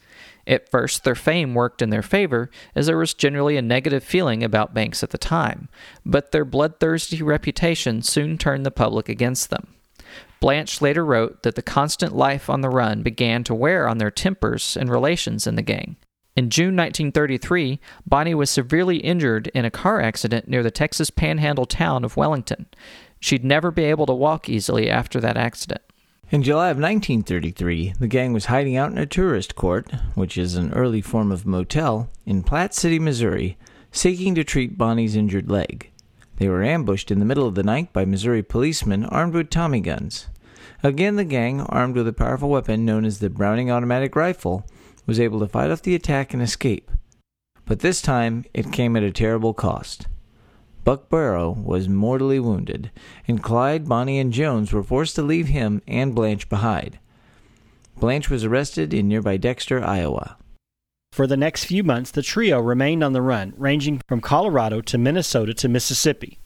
At 0.48 0.72
first, 0.72 1.04
their 1.04 1.14
fame 1.14 1.54
worked 1.54 1.84
in 1.84 1.92
their 1.92 2.02
favor, 2.02 2.50
as 2.74 2.88
there 2.88 2.98
was 2.98 3.14
generally 3.14 3.56
a 3.56 3.62
negative 3.62 4.04
feeling 4.04 4.44
about 4.44 4.74
banks 4.74 5.04
at 5.04 5.12
the 5.12 5.20
time, 5.20 5.70
but 6.04 6.32
their 6.32 6.44
bloodthirsty 6.44 7.22
reputation 7.22 8.02
soon 8.02 8.40
turned 8.40 8.66
the 8.66 8.72
public 8.72 9.10
against 9.10 9.52
them. 9.52 9.76
Blanche 10.40 10.82
later 10.82 11.06
wrote 11.06 11.44
that 11.44 11.56
the 11.56 11.62
constant 11.62 12.16
life 12.16 12.50
on 12.50 12.62
the 12.62 12.70
run 12.70 13.04
began 13.04 13.44
to 13.44 13.54
wear 13.54 13.88
on 13.88 13.98
their 13.98 14.12
tempers 14.12 14.76
and 14.76 14.90
relations 14.90 15.46
in 15.46 15.56
the 15.56 15.62
gang. 15.62 15.98
In 16.36 16.50
June 16.50 16.76
1933, 16.78 17.80
Bonnie 18.06 18.34
was 18.34 18.50
severely 18.50 18.98
injured 18.98 19.48
in 19.54 19.66
a 19.66 19.72
car 19.72 20.02
accident 20.02 20.48
near 20.48 20.64
the 20.64 20.72
Texas 20.72 21.10
panhandle 21.10 21.66
town 21.66 22.06
of 22.06 22.16
Wellington. 22.16 22.68
She'd 23.20 23.44
never 23.44 23.70
be 23.70 23.84
able 23.84 24.06
to 24.06 24.14
walk 24.14 24.48
easily 24.48 24.90
after 24.90 25.20
that 25.20 25.38
accident. 25.38 25.82
In 26.32 26.44
July 26.44 26.70
of 26.70 26.78
1933, 26.78 27.96
the 28.00 28.08
gang 28.08 28.32
was 28.32 28.46
hiding 28.46 28.78
out 28.78 28.92
in 28.92 28.98
a 28.98 29.06
tourist 29.06 29.56
court, 29.56 29.92
which 30.16 30.38
is 30.38 30.56
an 30.56 30.72
early 30.72 31.02
form 31.02 31.30
of 31.30 31.46
motel, 31.46 32.10
in 32.26 32.42
Platte 32.42 32.74
City, 32.74 32.98
Missouri, 32.98 33.58
seeking 33.92 34.34
to 34.36 34.46
treat 34.46 34.78
Bonnie's 34.78 35.18
injured 35.18 35.52
leg. 35.52 35.91
They 36.42 36.50
were 36.50 36.64
ambushed 36.64 37.12
in 37.12 37.20
the 37.20 37.26
middle 37.26 37.46
of 37.46 37.54
the 37.54 37.62
night 37.62 37.94
by 37.94 38.04
Missouri 38.04 38.42
policemen 38.42 39.06
armed 39.06 39.36
with 39.36 39.52
Tommy 39.52 39.80
guns. 39.80 40.26
Again, 40.82 41.16
the 41.16 41.24
gang, 41.24 41.62
armed 41.62 41.96
with 41.96 42.08
a 42.08 42.14
powerful 42.14 42.50
weapon 42.50 42.84
known 42.84 43.06
as 43.06 43.20
the 43.20 43.30
Browning 43.30 43.70
automatic 43.70 44.16
rifle, 44.16 44.66
was 45.06 45.20
able 45.20 45.40
to 45.42 45.48
fight 45.48 45.70
off 45.70 45.84
the 45.84 45.94
attack 45.94 46.34
and 46.34 46.42
escape. 46.42 46.90
But 47.66 47.82
this 47.82 48.02
time 48.02 48.46
it 48.56 48.72
came 48.72 48.96
at 48.96 49.04
a 49.04 49.12
terrible 49.12 49.54
cost. 49.54 50.08
Buck 50.84 51.10
Barrow 51.10 51.52
was 51.52 51.88
mortally 51.88 52.40
wounded, 52.40 52.90
and 53.28 53.44
Clyde, 53.44 53.88
Bonnie, 53.88 54.18
and 54.18 54.34
Jones 54.34 54.74
were 54.74 54.82
forced 54.82 55.14
to 55.18 55.22
leave 55.22 55.50
him 55.50 55.84
and 55.88 56.16
Blanche 56.16 56.50
behind. 56.50 56.98
Blanche 57.98 58.32
was 58.32 58.44
arrested 58.44 58.96
in 58.96 59.08
nearby 59.08 59.38
Dexter, 59.38 59.84
Iowa. 59.84 60.38
For 61.12 61.28
the 61.28 61.36
next 61.36 61.66
few 61.66 61.84
months, 61.84 62.10
the 62.10 62.22
trio 62.22 62.62
remained 62.62 63.04
on 63.04 63.12
the 63.12 63.22
run, 63.22 63.54
ranging 63.58 64.00
from 64.08 64.22
Colorado 64.22 64.80
to 64.80 64.98
Minnesota 64.98 65.54
to 65.56 65.68
Mississippi. 65.68 66.38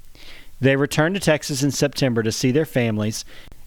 They 0.60 0.75
returned 0.75 1.13
to 1.13 1.22
Texas 1.22 1.62
in 1.62 1.69
September 1.69 2.24
to 2.24 2.31
see 2.31 2.50
their 2.50 2.65
families, 2.65 3.25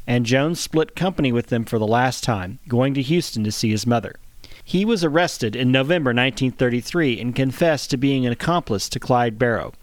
and 0.09 0.27
Jones 0.27 0.59
split 0.59 0.97
company 0.97 1.31
with 1.31 1.47
them 1.47 1.65
for 1.65 1.79
the 1.79 1.87
last 1.87 2.25
time, 2.25 2.59
going 2.67 2.95
to 2.95 3.03
Houston 3.03 3.45
to 3.45 3.53
see 3.53 3.71
his 3.71 3.87
mother. 3.87 4.17
He 4.65 4.85
was 4.85 5.05
arrested 5.05 5.55
in 5.55 5.71
November 5.71 6.09
1933 6.09 7.21
and 7.21 7.33
confessed 7.33 7.91
to 7.91 7.97
being 7.97 8.27
an 8.27 8.33
accomplice 8.33 8.89
to 8.89 8.99
Clyde 8.99 9.39
Barrow. 9.39 9.75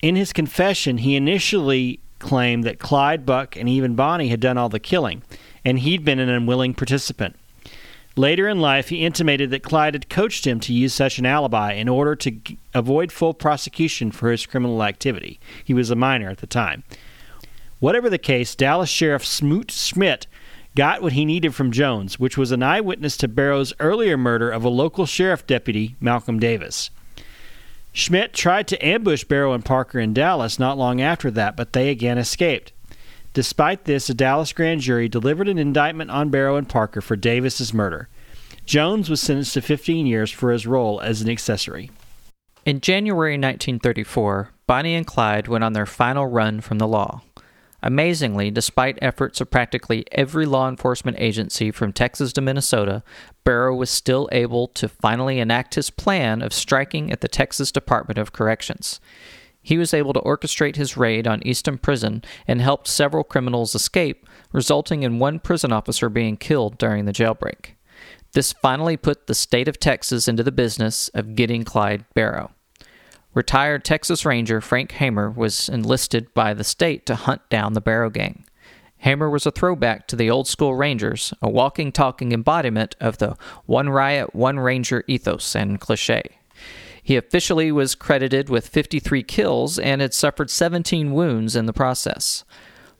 In 0.00 0.16
his 0.16 0.32
confession, 0.32 0.98
he 0.98 1.16
initially 1.16 2.00
claimed 2.18 2.64
that 2.64 2.78
Clyde, 2.78 3.26
Buck, 3.26 3.56
and 3.56 3.68
even 3.68 3.94
Bonnie 3.94 4.28
had 4.28 4.40
done 4.40 4.56
all 4.56 4.70
the 4.70 4.80
killing, 4.80 5.22
and 5.66 5.80
he'd 5.80 6.02
been 6.02 6.18
an 6.18 6.30
unwilling 6.30 6.72
participant. 6.72 7.36
Later 8.14 8.46
in 8.46 8.60
life, 8.60 8.90
he 8.90 9.04
intimated 9.04 9.50
that 9.50 9.62
Clyde 9.62 9.94
had 9.94 10.10
coached 10.10 10.46
him 10.46 10.60
to 10.60 10.72
use 10.72 10.92
such 10.92 11.18
an 11.18 11.24
alibi 11.24 11.72
in 11.72 11.88
order 11.88 12.14
to 12.16 12.30
g- 12.30 12.58
avoid 12.74 13.10
full 13.10 13.32
prosecution 13.32 14.10
for 14.10 14.30
his 14.30 14.44
criminal 14.44 14.82
activity. 14.82 15.40
He 15.64 15.72
was 15.72 15.90
a 15.90 15.96
minor 15.96 16.28
at 16.28 16.38
the 16.38 16.46
time. 16.46 16.82
Whatever 17.80 18.10
the 18.10 18.18
case, 18.18 18.54
Dallas 18.54 18.90
Sheriff 18.90 19.24
Smoot 19.24 19.70
Schmid 19.70 20.26
got 20.74 21.02
what 21.02 21.12
he 21.12 21.24
needed 21.24 21.54
from 21.54 21.72
Jones, 21.72 22.18
which 22.18 22.36
was 22.36 22.52
an 22.52 22.62
eyewitness 22.62 23.16
to 23.18 23.28
Barrow's 23.28 23.72
earlier 23.80 24.16
murder 24.16 24.50
of 24.50 24.64
a 24.64 24.68
local 24.68 25.06
sheriff 25.06 25.46
deputy, 25.46 25.96
Malcolm 26.00 26.38
Davis. 26.38 26.90
Schmid 27.92 28.32
tried 28.32 28.68
to 28.68 28.86
ambush 28.86 29.24
Barrow 29.24 29.52
and 29.52 29.64
Parker 29.64 29.98
in 29.98 30.14
Dallas 30.14 30.58
not 30.58 30.78
long 30.78 31.00
after 31.00 31.30
that, 31.30 31.56
but 31.56 31.72
they 31.72 31.90
again 31.90 32.18
escaped. 32.18 32.72
Despite 33.34 33.84
this, 33.84 34.10
a 34.10 34.14
Dallas 34.14 34.52
grand 34.52 34.82
jury 34.82 35.08
delivered 35.08 35.48
an 35.48 35.58
indictment 35.58 36.10
on 36.10 36.28
Barrow 36.28 36.56
and 36.56 36.68
Parker 36.68 37.00
for 37.00 37.16
Davis's 37.16 37.72
murder. 37.72 38.08
Jones 38.66 39.08
was 39.08 39.20
sentenced 39.20 39.54
to 39.54 39.62
15 39.62 40.06
years 40.06 40.30
for 40.30 40.52
his 40.52 40.66
role 40.66 41.00
as 41.00 41.22
an 41.22 41.30
accessory. 41.30 41.90
In 42.64 42.80
January 42.80 43.32
1934, 43.32 44.50
Bonnie 44.66 44.94
and 44.94 45.06
Clyde 45.06 45.48
went 45.48 45.64
on 45.64 45.72
their 45.72 45.86
final 45.86 46.26
run 46.26 46.60
from 46.60 46.78
the 46.78 46.86
law. 46.86 47.22
Amazingly, 47.82 48.52
despite 48.52 48.98
efforts 49.02 49.40
of 49.40 49.50
practically 49.50 50.04
every 50.12 50.46
law 50.46 50.68
enforcement 50.68 51.16
agency 51.18 51.72
from 51.72 51.92
Texas 51.92 52.32
to 52.34 52.40
Minnesota, 52.40 53.02
Barrow 53.42 53.74
was 53.74 53.90
still 53.90 54.28
able 54.30 54.68
to 54.68 54.88
finally 54.88 55.40
enact 55.40 55.74
his 55.74 55.90
plan 55.90 56.42
of 56.42 56.52
striking 56.52 57.10
at 57.10 57.22
the 57.22 57.28
Texas 57.28 57.72
Department 57.72 58.18
of 58.18 58.32
Corrections. 58.32 59.00
He 59.62 59.78
was 59.78 59.94
able 59.94 60.12
to 60.12 60.20
orchestrate 60.20 60.76
his 60.76 60.96
raid 60.96 61.26
on 61.26 61.46
Eastham 61.46 61.78
Prison 61.78 62.22
and 62.46 62.60
helped 62.60 62.88
several 62.88 63.22
criminals 63.22 63.74
escape, 63.74 64.28
resulting 64.52 65.04
in 65.04 65.20
one 65.20 65.38
prison 65.38 65.72
officer 65.72 66.08
being 66.08 66.36
killed 66.36 66.78
during 66.78 67.04
the 67.04 67.12
jailbreak. 67.12 67.76
This 68.32 68.52
finally 68.52 68.96
put 68.96 69.26
the 69.26 69.34
state 69.34 69.68
of 69.68 69.78
Texas 69.78 70.26
into 70.26 70.42
the 70.42 70.50
business 70.50 71.08
of 71.10 71.36
getting 71.36 71.64
Clyde 71.64 72.04
Barrow. 72.14 72.50
Retired 73.34 73.84
Texas 73.84 74.26
Ranger 74.26 74.60
Frank 74.60 74.92
Hamer 74.92 75.30
was 75.30 75.68
enlisted 75.68 76.34
by 76.34 76.52
the 76.52 76.64
state 76.64 77.06
to 77.06 77.14
hunt 77.14 77.42
down 77.48 77.72
the 77.72 77.80
Barrow 77.80 78.10
Gang. 78.10 78.44
Hamer 78.98 79.30
was 79.30 79.46
a 79.46 79.50
throwback 79.50 80.06
to 80.08 80.16
the 80.16 80.30
old 80.30 80.46
school 80.46 80.74
Rangers, 80.74 81.32
a 81.42 81.50
walking, 81.50 81.92
talking 81.92 82.32
embodiment 82.32 82.94
of 83.00 83.18
the 83.18 83.36
one 83.66 83.88
riot, 83.88 84.34
one 84.34 84.60
ranger 84.60 85.02
ethos 85.08 85.56
and 85.56 85.80
cliche. 85.80 86.22
He 87.02 87.16
officially 87.16 87.72
was 87.72 87.96
credited 87.96 88.48
with 88.48 88.68
53 88.68 89.24
kills 89.24 89.78
and 89.78 90.00
had 90.00 90.14
suffered 90.14 90.50
17 90.50 91.12
wounds 91.12 91.56
in 91.56 91.66
the 91.66 91.72
process. 91.72 92.44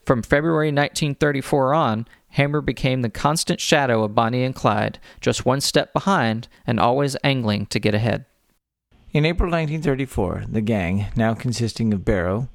From 0.05 0.23
February 0.23 0.69
1934 0.69 1.73
on, 1.73 2.09
Hamer 2.31 2.61
became 2.61 3.03
the 3.03 3.11
constant 3.11 3.61
shadow 3.61 4.03
of 4.03 4.15
Bonnie 4.15 4.43
and 4.43 4.55
Clyde, 4.55 4.99
just 5.21 5.47
one 5.47 5.61
step 5.61 5.93
behind 5.93 6.49
and 6.67 6.81
always 6.81 7.17
angling 7.23 7.67
to 7.67 7.79
get 7.79 7.95
ahead. 7.95 8.25
In 9.13 9.25
April 9.27 9.51
1934, 9.51 10.47
the 10.49 10.63
gang, 10.63 11.07
now 11.15 11.35
consisting 11.35 11.93
of 11.93 12.05
Barrow, 12.05 12.49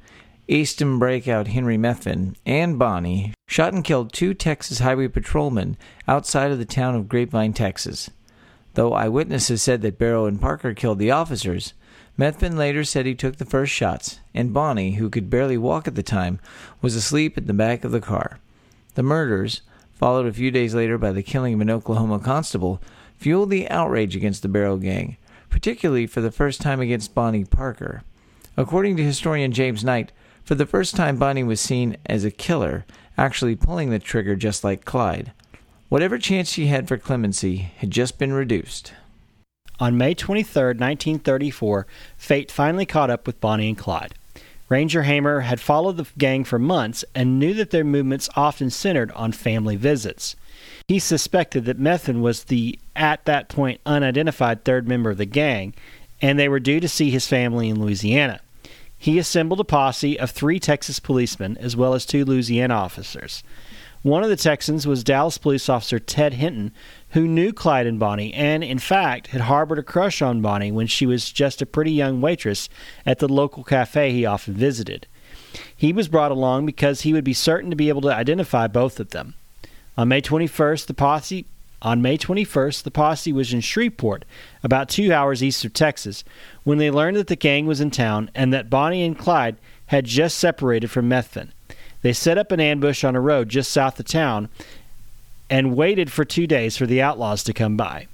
Eastham 0.48 0.98
breakout 0.98 1.48
Henry 1.48 1.78
Methvin, 1.78 2.36
and 2.46 2.80
Bonnie, 2.80 3.34
shot 3.48 3.74
and 3.74 3.84
killed 3.84 4.12
two 4.12 4.34
Texas 4.34 4.80
Highway 4.80 5.08
patrolmen 5.08 5.78
outside 6.08 6.52
of 6.52 6.58
the 6.58 6.66
town 6.66 6.96
of 6.96 7.08
Grapevine, 7.08 7.54
Texas. 7.54 8.10
Though 8.78 8.94
eyewitnesses 8.94 9.64
said 9.64 9.82
that 9.82 9.98
Barrow 9.98 10.28
and 10.28 10.40
Parker 10.40 10.76
killed 10.76 11.00
the 11.00 11.10
officers, 11.10 11.74
Methvin 12.16 12.56
later 12.58 12.84
said 12.84 13.08
he 13.08 13.16
took 13.16 13.38
the 13.38 13.44
first 13.44 13.74
shots, 13.74 14.20
and 14.36 14.54
Bonnie, 14.54 14.92
who 14.92 15.10
could 15.10 15.32
barely 15.32 15.58
walk 15.58 15.88
at 15.88 15.96
the 15.96 16.04
time, 16.04 16.40
was 16.80 16.94
asleep 16.94 17.40
at 17.40 17.48
the 17.48 17.56
back 17.56 17.84
of 17.84 17.92
the 17.92 18.00
car. 18.00 18.38
The 18.94 19.02
murders, 19.02 19.62
followed 19.96 20.28
a 20.28 20.32
few 20.32 20.52
days 20.52 20.76
later 20.76 21.00
by 21.00 21.12
the 21.12 21.24
killing 21.24 21.56
of 21.56 21.62
an 21.62 21.72
Oklahoma 21.72 22.20
constable, 22.20 22.80
fueled 23.18 23.50
the 23.50 23.68
outrage 23.68 24.16
against 24.16 24.44
the 24.44 24.48
Barrow 24.48 24.78
Gang, 24.78 25.18
particularly 25.50 26.06
for 26.06 26.22
the 26.22 26.30
first 26.30 26.62
time 26.62 26.80
against 26.80 27.16
Bonnie 27.16 27.46
Parker. 27.46 28.04
According 28.56 28.96
to 28.98 29.04
historian 29.04 29.54
James 29.54 29.84
Knight, 29.84 30.12
for 30.44 30.54
the 30.54 30.68
first 30.68 30.96
time 30.96 31.18
Bonnie 31.18 31.44
was 31.44 31.60
seen 31.60 31.98
as 32.06 32.24
a 32.24 32.30
killer, 32.30 32.86
actually 33.18 33.56
pulling 33.56 33.90
the 33.90 33.98
trigger 33.98 34.36
just 34.36 34.64
like 34.64 34.86
Clyde. 34.86 35.32
Whatever 35.90 36.18
chance 36.18 36.52
she 36.52 36.68
had 36.68 36.88
for 36.88 36.98
clemency 36.98 37.72
had 37.78 37.92
just 37.92 38.18
been 38.18 38.34
reduced. 38.34 38.92
On 39.80 39.98
May 39.98 40.14
23, 40.14 40.64
1934, 40.64 41.88
fate 42.18 42.52
finally 42.52 42.86
caught 42.86 43.10
up 43.10 43.26
with 43.26 43.40
Bonnie 43.40 43.70
and 43.70 43.78
Clyde. 43.78 44.14
Ranger 44.68 45.04
Hamer 45.04 45.42
had 45.42 45.62
followed 45.62 45.96
the 45.96 46.08
gang 46.18 46.44
for 46.44 46.60
months 46.60 47.06
and 47.16 47.40
knew 47.40 47.54
that 47.54 47.70
their 47.70 47.86
movements 47.86 48.28
often 48.36 48.70
centered 48.70 49.12
on 49.14 49.32
family 49.32 49.78
visits. 49.78 50.36
He 50.90 51.00
suspected 51.00 51.64
that 51.66 51.80
Methvin 51.80 52.20
was 52.20 52.46
the, 52.46 52.78
at 52.94 53.24
that 53.24 53.48
point, 53.48 53.80
unidentified 53.86 54.66
third 54.66 54.90
member 54.90 55.12
of 55.12 55.18
the 55.18 55.26
gang, 55.26 55.74
and 56.22 56.38
they 56.38 56.50
were 56.50 56.60
due 56.60 56.82
to 56.82 56.90
see 56.90 57.12
his 57.12 57.28
family 57.28 57.70
in 57.70 57.80
Louisiana. 57.80 58.42
He 58.98 59.20
assembled 59.20 59.62
a 59.62 59.64
posse 59.64 60.20
of 60.20 60.32
three 60.32 60.60
Texas 60.60 61.00
policemen 61.00 61.56
as 61.60 61.78
well 61.78 61.94
as 61.94 62.06
two 62.06 62.26
Louisiana 62.26 62.74
officers. 62.74 63.44
One 64.04 64.24
of 64.24 64.30
the 64.30 64.36
Texans 64.36 64.86
was 64.86 65.04
Dallas 65.04 65.38
police 65.38 65.70
officer 65.70 66.00
Ted 66.00 66.34
Hinton, 66.34 66.72
who 67.10 67.28
knew 67.28 67.52
Clyde 67.52 67.88
and 67.88 68.00
Bonnie 68.00 68.34
and, 68.34 68.64
in 68.64 68.80
fact, 68.80 69.28
had 69.28 69.42
harbored 69.42 69.80
a 69.80 69.84
crush 69.84 70.22
on 70.22 70.42
Bonnie 70.42 70.72
when 70.72 70.88
she 70.88 71.06
was 71.06 71.32
just 71.32 71.62
a 71.62 71.66
pretty 71.66 71.92
young 71.92 72.22
waitress 72.22 72.70
at 73.06 73.20
the 73.20 73.28
local 73.28 73.64
cafe 73.64 74.12
he 74.12 74.26
often 74.26 74.54
visited. 74.54 75.08
He 75.76 75.92
was 75.92 76.08
brought 76.08 76.32
along 76.32 76.66
because 76.66 77.02
he 77.02 77.14
would 77.14 77.24
be 77.24 77.34
certain 77.34 77.70
to 77.70 77.76
be 77.76 77.90
able 77.90 78.02
to 78.02 78.14
identify 78.14 78.68
both 78.68 79.00
of 79.00 79.10
them. 79.10 79.34
On 79.98 80.08
May 80.08 80.22
21st, 80.22 80.86
the 80.86 80.94
posse 80.94 81.46
on 81.82 82.02
May 82.02 82.18
21st, 82.18 82.84
the 82.84 82.92
posse 82.92 83.32
was 83.32 83.54
in 83.54 83.62
Shreveport, 83.62 84.26
about 84.64 84.90
two 84.90 85.14
hours 85.14 85.44
east 85.44 85.64
of 85.64 85.74
Texas, 85.74 86.24
when 86.64 86.80
they 86.80 86.90
learned 86.90 87.18
that 87.18 87.28
the 87.28 87.36
gang 87.36 87.68
was 87.68 87.82
in 87.82 87.92
town 87.92 88.32
and 88.34 88.52
that 88.52 88.70
Bonnie 88.70 89.04
and 89.04 89.18
Clyde 89.18 89.58
had 89.88 90.06
just 90.06 90.38
separated 90.38 90.90
from 90.90 91.08
Methvin. 91.08 91.50
They 92.02 92.14
set 92.14 92.38
up 92.38 92.52
an 92.52 92.60
ambush 92.60 93.04
on 93.04 93.16
a 93.16 93.22
road 93.22 93.50
just 93.50 93.72
south 93.72 94.00
of 94.00 94.06
town 94.06 94.50
and 95.50 95.76
waited 95.76 96.12
for 96.12 96.26
two 96.26 96.48
days 96.48 96.78
for 96.78 96.86
the 96.86 97.02
outlaws 97.02 97.44
to 97.44 97.54
come 97.54 97.78
by. 97.78 98.08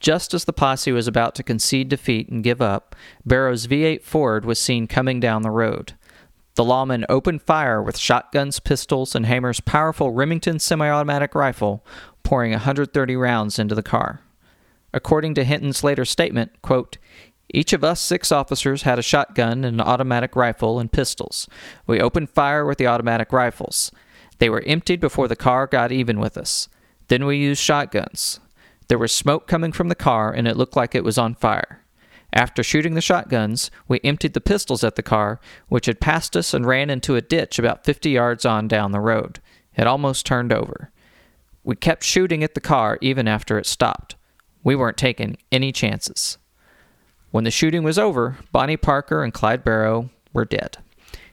Just 0.00 0.34
as 0.34 0.44
the 0.44 0.52
posse 0.52 0.92
was 0.92 1.08
about 1.08 1.34
to 1.36 1.42
concede 1.42 1.88
defeat 1.88 2.28
and 2.28 2.44
give 2.44 2.60
up, 2.60 2.94
Barrow's 3.24 3.66
V8 3.66 4.02
Ford 4.02 4.44
was 4.44 4.58
seen 4.58 4.86
coming 4.86 5.18
down 5.18 5.42
the 5.42 5.50
road. 5.50 5.94
The 6.56 6.64
lawmen 6.64 7.04
opened 7.08 7.42
fire 7.42 7.82
with 7.82 7.96
shotguns, 7.98 8.60
pistols, 8.60 9.14
and 9.14 9.26
Hamer's 9.26 9.60
powerful 9.60 10.12
Remington 10.12 10.58
semi 10.58 10.88
automatic 10.88 11.34
rifle, 11.34 11.84
pouring 12.22 12.52
130 12.52 13.16
rounds 13.16 13.58
into 13.58 13.74
the 13.74 13.82
car. 13.82 14.20
According 14.92 15.34
to 15.34 15.44
Hinton's 15.44 15.82
later 15.82 16.04
statement, 16.04 16.52
quote, 16.62 16.98
each 17.52 17.72
of 17.72 17.84
us 17.84 18.00
six 18.00 18.32
officers 18.32 18.82
had 18.82 18.98
a 18.98 19.02
shotgun 19.02 19.64
and 19.64 19.80
an 19.80 19.80
automatic 19.80 20.34
rifle 20.34 20.78
and 20.80 20.90
pistols. 20.90 21.48
We 21.86 22.00
opened 22.00 22.30
fire 22.30 22.64
with 22.64 22.78
the 22.78 22.86
automatic 22.86 23.32
rifles. 23.32 23.92
They 24.38 24.48
were 24.48 24.62
emptied 24.66 25.00
before 25.00 25.28
the 25.28 25.36
car 25.36 25.66
got 25.66 25.92
even 25.92 26.18
with 26.18 26.36
us. 26.36 26.68
Then 27.08 27.26
we 27.26 27.36
used 27.36 27.62
shotguns. 27.62 28.40
There 28.88 28.98
was 28.98 29.12
smoke 29.12 29.46
coming 29.46 29.72
from 29.72 29.88
the 29.88 29.94
car 29.94 30.32
and 30.32 30.48
it 30.48 30.56
looked 30.56 30.76
like 30.76 30.94
it 30.94 31.04
was 31.04 31.18
on 31.18 31.34
fire. 31.34 31.80
After 32.32 32.64
shooting 32.64 32.94
the 32.94 33.00
shotguns, 33.00 33.70
we 33.86 34.00
emptied 34.02 34.34
the 34.34 34.40
pistols 34.40 34.82
at 34.82 34.96
the 34.96 35.02
car, 35.02 35.38
which 35.68 35.86
had 35.86 36.00
passed 36.00 36.36
us 36.36 36.52
and 36.52 36.66
ran 36.66 36.90
into 36.90 37.14
a 37.14 37.20
ditch 37.20 37.58
about 37.58 37.84
50 37.84 38.10
yards 38.10 38.44
on 38.44 38.66
down 38.66 38.90
the 38.90 39.00
road. 39.00 39.38
It 39.76 39.86
almost 39.86 40.26
turned 40.26 40.52
over. 40.52 40.90
We 41.62 41.76
kept 41.76 42.02
shooting 42.02 42.42
at 42.42 42.54
the 42.54 42.60
car 42.60 42.98
even 43.00 43.28
after 43.28 43.56
it 43.56 43.66
stopped. 43.66 44.16
We 44.64 44.74
weren't 44.74 44.96
taking 44.96 45.36
any 45.52 45.70
chances. 45.70 46.38
When 47.34 47.42
the 47.42 47.50
shooting 47.50 47.82
was 47.82 47.98
over, 47.98 48.36
Bonnie 48.52 48.76
Parker 48.76 49.24
and 49.24 49.34
Clyde 49.34 49.64
Barrow 49.64 50.08
were 50.32 50.44
dead. 50.44 50.78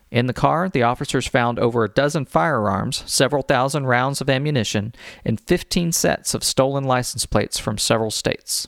In 0.10 0.25
the 0.25 0.34
car, 0.34 0.67
the 0.67 0.81
officers 0.81 1.27
found 1.27 1.60
over 1.60 1.84
a 1.84 1.93
dozen 1.93 2.25
firearms, 2.25 3.03
several 3.05 3.43
thousand 3.43 3.86
rounds 3.86 4.20
of 4.20 4.27
ammunition, 4.27 4.96
and 5.24 5.39
15 5.39 5.91
sets 5.91 6.34
of 6.34 6.43
stolen 6.43 6.86
license 6.86 7.27
plates 7.27 7.60
from 7.60 7.77
several 7.77 8.10
states. 8.10 8.67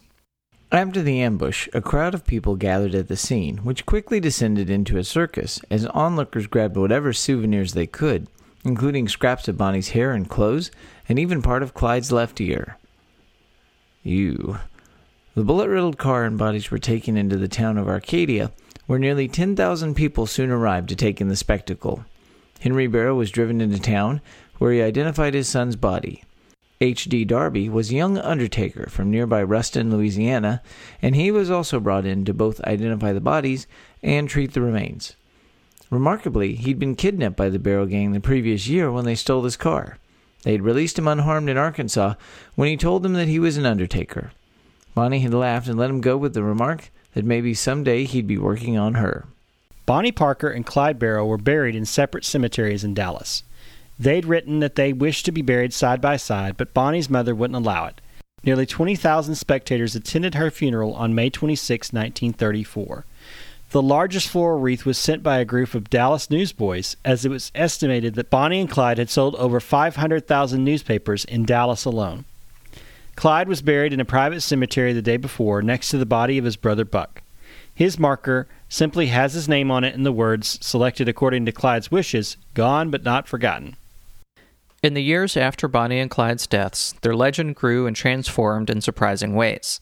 After 0.70 1.02
the 1.02 1.20
ambush, 1.22 1.68
a 1.74 1.80
crowd 1.80 2.14
of 2.14 2.24
people 2.24 2.54
gathered 2.54 2.94
at 2.94 3.08
the 3.08 3.16
scene, 3.16 3.56
which 3.64 3.84
quickly 3.84 4.20
descended 4.20 4.70
into 4.70 4.96
a 4.96 5.02
circus 5.02 5.60
as 5.72 5.86
onlookers 5.86 6.46
grabbed 6.46 6.76
whatever 6.76 7.12
souvenirs 7.12 7.72
they 7.72 7.88
could, 7.88 8.28
including 8.64 9.08
scraps 9.08 9.48
of 9.48 9.58
Bonnie's 9.58 9.88
hair 9.88 10.12
and 10.12 10.30
clothes, 10.30 10.70
and 11.08 11.18
even 11.18 11.42
part 11.42 11.64
of 11.64 11.74
Clyde's 11.74 12.12
left 12.12 12.40
ear. 12.40 12.78
You 14.04 14.60
the 15.34 15.42
bullet 15.42 15.68
riddled 15.68 15.98
car 15.98 16.24
and 16.24 16.38
bodies 16.38 16.70
were 16.70 16.78
taken 16.78 17.16
into 17.16 17.36
the 17.36 17.48
town 17.48 17.76
of 17.76 17.88
Arcadia, 17.88 18.52
where 18.86 18.98
nearly 18.98 19.26
10,000 19.26 19.94
people 19.94 20.26
soon 20.26 20.50
arrived 20.50 20.88
to 20.88 20.96
take 20.96 21.20
in 21.20 21.28
the 21.28 21.36
spectacle. 21.36 22.04
Henry 22.60 22.86
Barrow 22.86 23.14
was 23.14 23.30
driven 23.30 23.60
into 23.60 23.80
town, 23.80 24.20
where 24.58 24.72
he 24.72 24.80
identified 24.80 25.34
his 25.34 25.48
son's 25.48 25.76
body. 25.76 26.22
H.D. 26.80 27.24
Darby 27.24 27.68
was 27.68 27.90
a 27.90 27.94
young 27.94 28.18
undertaker 28.18 28.88
from 28.88 29.10
nearby 29.10 29.42
Ruston, 29.42 29.90
Louisiana, 29.90 30.62
and 31.02 31.16
he 31.16 31.30
was 31.30 31.50
also 31.50 31.80
brought 31.80 32.06
in 32.06 32.24
to 32.24 32.34
both 32.34 32.60
identify 32.64 33.12
the 33.12 33.20
bodies 33.20 33.66
and 34.02 34.28
treat 34.28 34.52
the 34.52 34.60
remains. 34.60 35.16
Remarkably, 35.90 36.54
he'd 36.54 36.78
been 36.78 36.94
kidnapped 36.94 37.36
by 37.36 37.48
the 37.48 37.58
Barrow 37.58 37.86
Gang 37.86 38.12
the 38.12 38.20
previous 38.20 38.66
year 38.66 38.90
when 38.90 39.04
they 39.04 39.14
stole 39.14 39.44
his 39.44 39.56
car. 39.56 39.98
They 40.42 40.52
had 40.52 40.62
released 40.62 40.98
him 40.98 41.08
unharmed 41.08 41.48
in 41.48 41.56
Arkansas 41.56 42.14
when 42.54 42.68
he 42.68 42.76
told 42.76 43.02
them 43.02 43.14
that 43.14 43.28
he 43.28 43.38
was 43.38 43.56
an 43.56 43.66
undertaker. 43.66 44.32
Bonnie 44.94 45.20
had 45.20 45.34
laughed 45.34 45.66
and 45.68 45.78
let 45.78 45.90
him 45.90 46.00
go 46.00 46.16
with 46.16 46.34
the 46.34 46.42
remark 46.42 46.90
that 47.14 47.24
maybe 47.24 47.52
someday 47.52 48.04
he'd 48.04 48.26
be 48.26 48.38
working 48.38 48.76
on 48.78 48.94
her. 48.94 49.26
Bonnie 49.86 50.12
Parker 50.12 50.48
and 50.48 50.64
Clyde 50.64 50.98
Barrow 50.98 51.26
were 51.26 51.36
buried 51.36 51.74
in 51.74 51.84
separate 51.84 52.24
cemeteries 52.24 52.84
in 52.84 52.94
Dallas. 52.94 53.42
They'd 53.98 54.24
written 54.24 54.60
that 54.60 54.76
they 54.76 54.92
wished 54.92 55.24
to 55.26 55.32
be 55.32 55.42
buried 55.42 55.72
side 55.72 56.00
by 56.00 56.16
side, 56.16 56.56
but 56.56 56.74
Bonnie's 56.74 57.10
mother 57.10 57.34
wouldn't 57.34 57.56
allow 57.56 57.86
it. 57.86 58.00
Nearly 58.44 58.66
20,000 58.66 59.34
spectators 59.34 59.94
attended 59.94 60.34
her 60.34 60.50
funeral 60.50 60.94
on 60.94 61.14
May 61.14 61.30
26, 61.30 61.92
1934. 61.92 63.04
The 63.70 63.82
largest 63.82 64.28
floral 64.28 64.60
wreath 64.60 64.84
was 64.84 64.98
sent 64.98 65.22
by 65.22 65.38
a 65.38 65.44
group 65.44 65.74
of 65.74 65.90
Dallas 65.90 66.30
newsboys, 66.30 66.96
as 67.04 67.24
it 67.24 67.30
was 67.30 67.50
estimated 67.54 68.14
that 68.14 68.30
Bonnie 68.30 68.60
and 68.60 68.70
Clyde 68.70 68.98
had 68.98 69.10
sold 69.10 69.34
over 69.36 69.60
500,000 69.60 70.62
newspapers 70.62 71.24
in 71.24 71.44
Dallas 71.44 71.84
alone. 71.84 72.24
Clyde 73.16 73.48
was 73.48 73.62
buried 73.62 73.92
in 73.92 74.00
a 74.00 74.04
private 74.04 74.40
cemetery 74.40 74.92
the 74.92 75.02
day 75.02 75.16
before 75.16 75.62
next 75.62 75.90
to 75.90 75.98
the 75.98 76.06
body 76.06 76.38
of 76.38 76.44
his 76.44 76.56
brother 76.56 76.84
Buck. 76.84 77.22
His 77.74 77.98
marker 77.98 78.48
simply 78.68 79.06
has 79.06 79.34
his 79.34 79.48
name 79.48 79.70
on 79.70 79.84
it 79.84 79.94
and 79.94 80.06
the 80.06 80.12
words, 80.12 80.58
selected 80.60 81.08
according 81.08 81.46
to 81.46 81.52
Clyde's 81.52 81.90
wishes, 81.90 82.36
gone 82.54 82.90
but 82.90 83.02
not 83.02 83.28
forgotten. 83.28 83.76
In 84.82 84.94
the 84.94 85.02
years 85.02 85.36
after 85.36 85.66
Bonnie 85.66 85.98
and 85.98 86.10
Clyde's 86.10 86.46
deaths, 86.46 86.94
their 87.02 87.16
legend 87.16 87.56
grew 87.56 87.86
and 87.86 87.96
transformed 87.96 88.68
in 88.68 88.80
surprising 88.80 89.34
ways. 89.34 89.80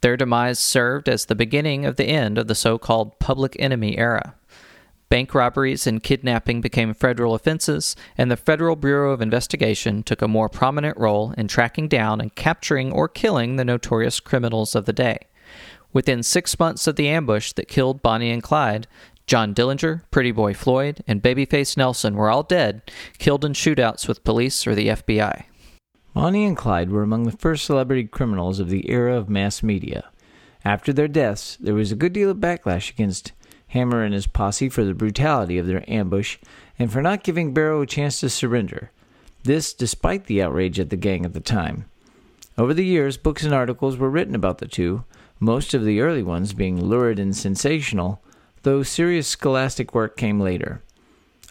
Their 0.00 0.16
demise 0.16 0.58
served 0.58 1.08
as 1.08 1.26
the 1.26 1.34
beginning 1.34 1.84
of 1.84 1.96
the 1.96 2.06
end 2.06 2.38
of 2.38 2.48
the 2.48 2.54
so 2.54 2.76
called 2.78 3.18
public 3.18 3.54
enemy 3.58 3.98
era. 3.98 4.34
Bank 5.12 5.34
robberies 5.34 5.86
and 5.86 6.02
kidnapping 6.02 6.62
became 6.62 6.94
federal 6.94 7.34
offenses, 7.34 7.94
and 8.16 8.30
the 8.30 8.36
Federal 8.38 8.76
Bureau 8.76 9.12
of 9.12 9.20
Investigation 9.20 10.02
took 10.02 10.22
a 10.22 10.26
more 10.26 10.48
prominent 10.48 10.96
role 10.96 11.34
in 11.36 11.48
tracking 11.48 11.86
down 11.86 12.18
and 12.18 12.34
capturing 12.34 12.90
or 12.90 13.08
killing 13.08 13.56
the 13.56 13.64
notorious 13.66 14.20
criminals 14.20 14.74
of 14.74 14.86
the 14.86 14.92
day. 14.94 15.18
Within 15.92 16.22
six 16.22 16.58
months 16.58 16.86
of 16.86 16.96
the 16.96 17.10
ambush 17.10 17.52
that 17.52 17.68
killed 17.68 18.00
Bonnie 18.00 18.30
and 18.30 18.42
Clyde, 18.42 18.86
John 19.26 19.52
Dillinger, 19.54 20.00
Pretty 20.10 20.32
Boy 20.32 20.54
Floyd, 20.54 21.04
and 21.06 21.22
Babyface 21.22 21.76
Nelson 21.76 22.14
were 22.14 22.30
all 22.30 22.42
dead, 22.42 22.80
killed 23.18 23.44
in 23.44 23.52
shootouts 23.52 24.08
with 24.08 24.24
police 24.24 24.66
or 24.66 24.74
the 24.74 24.88
FBI. 24.88 25.44
Bonnie 26.14 26.46
and 26.46 26.56
Clyde 26.56 26.88
were 26.88 27.02
among 27.02 27.24
the 27.24 27.32
first 27.32 27.66
celebrity 27.66 28.04
criminals 28.04 28.60
of 28.60 28.70
the 28.70 28.90
era 28.90 29.14
of 29.18 29.28
mass 29.28 29.62
media. 29.62 30.08
After 30.64 30.90
their 30.90 31.06
deaths, 31.06 31.58
there 31.60 31.74
was 31.74 31.92
a 31.92 31.96
good 31.96 32.14
deal 32.14 32.30
of 32.30 32.38
backlash 32.38 32.88
against 32.88 33.32
Hamer 33.72 34.02
and 34.02 34.12
his 34.12 34.26
posse 34.26 34.68
for 34.68 34.84
the 34.84 34.92
brutality 34.92 35.56
of 35.56 35.66
their 35.66 35.82
ambush 35.90 36.36
and 36.78 36.92
for 36.92 37.00
not 37.00 37.24
giving 37.24 37.54
Barrow 37.54 37.80
a 37.80 37.86
chance 37.86 38.20
to 38.20 38.28
surrender. 38.28 38.90
This 39.44 39.72
despite 39.72 40.26
the 40.26 40.42
outrage 40.42 40.78
at 40.78 40.90
the 40.90 40.96
gang 40.96 41.24
at 41.24 41.32
the 41.32 41.40
time. 41.40 41.86
Over 42.58 42.74
the 42.74 42.84
years, 42.84 43.16
books 43.16 43.44
and 43.44 43.54
articles 43.54 43.96
were 43.96 44.10
written 44.10 44.34
about 44.34 44.58
the 44.58 44.68
two, 44.68 45.04
most 45.40 45.72
of 45.72 45.86
the 45.86 46.00
early 46.00 46.22
ones 46.22 46.52
being 46.52 46.84
lurid 46.84 47.18
and 47.18 47.34
sensational, 47.34 48.20
though 48.62 48.82
serious 48.82 49.26
scholastic 49.26 49.94
work 49.94 50.18
came 50.18 50.38
later. 50.38 50.82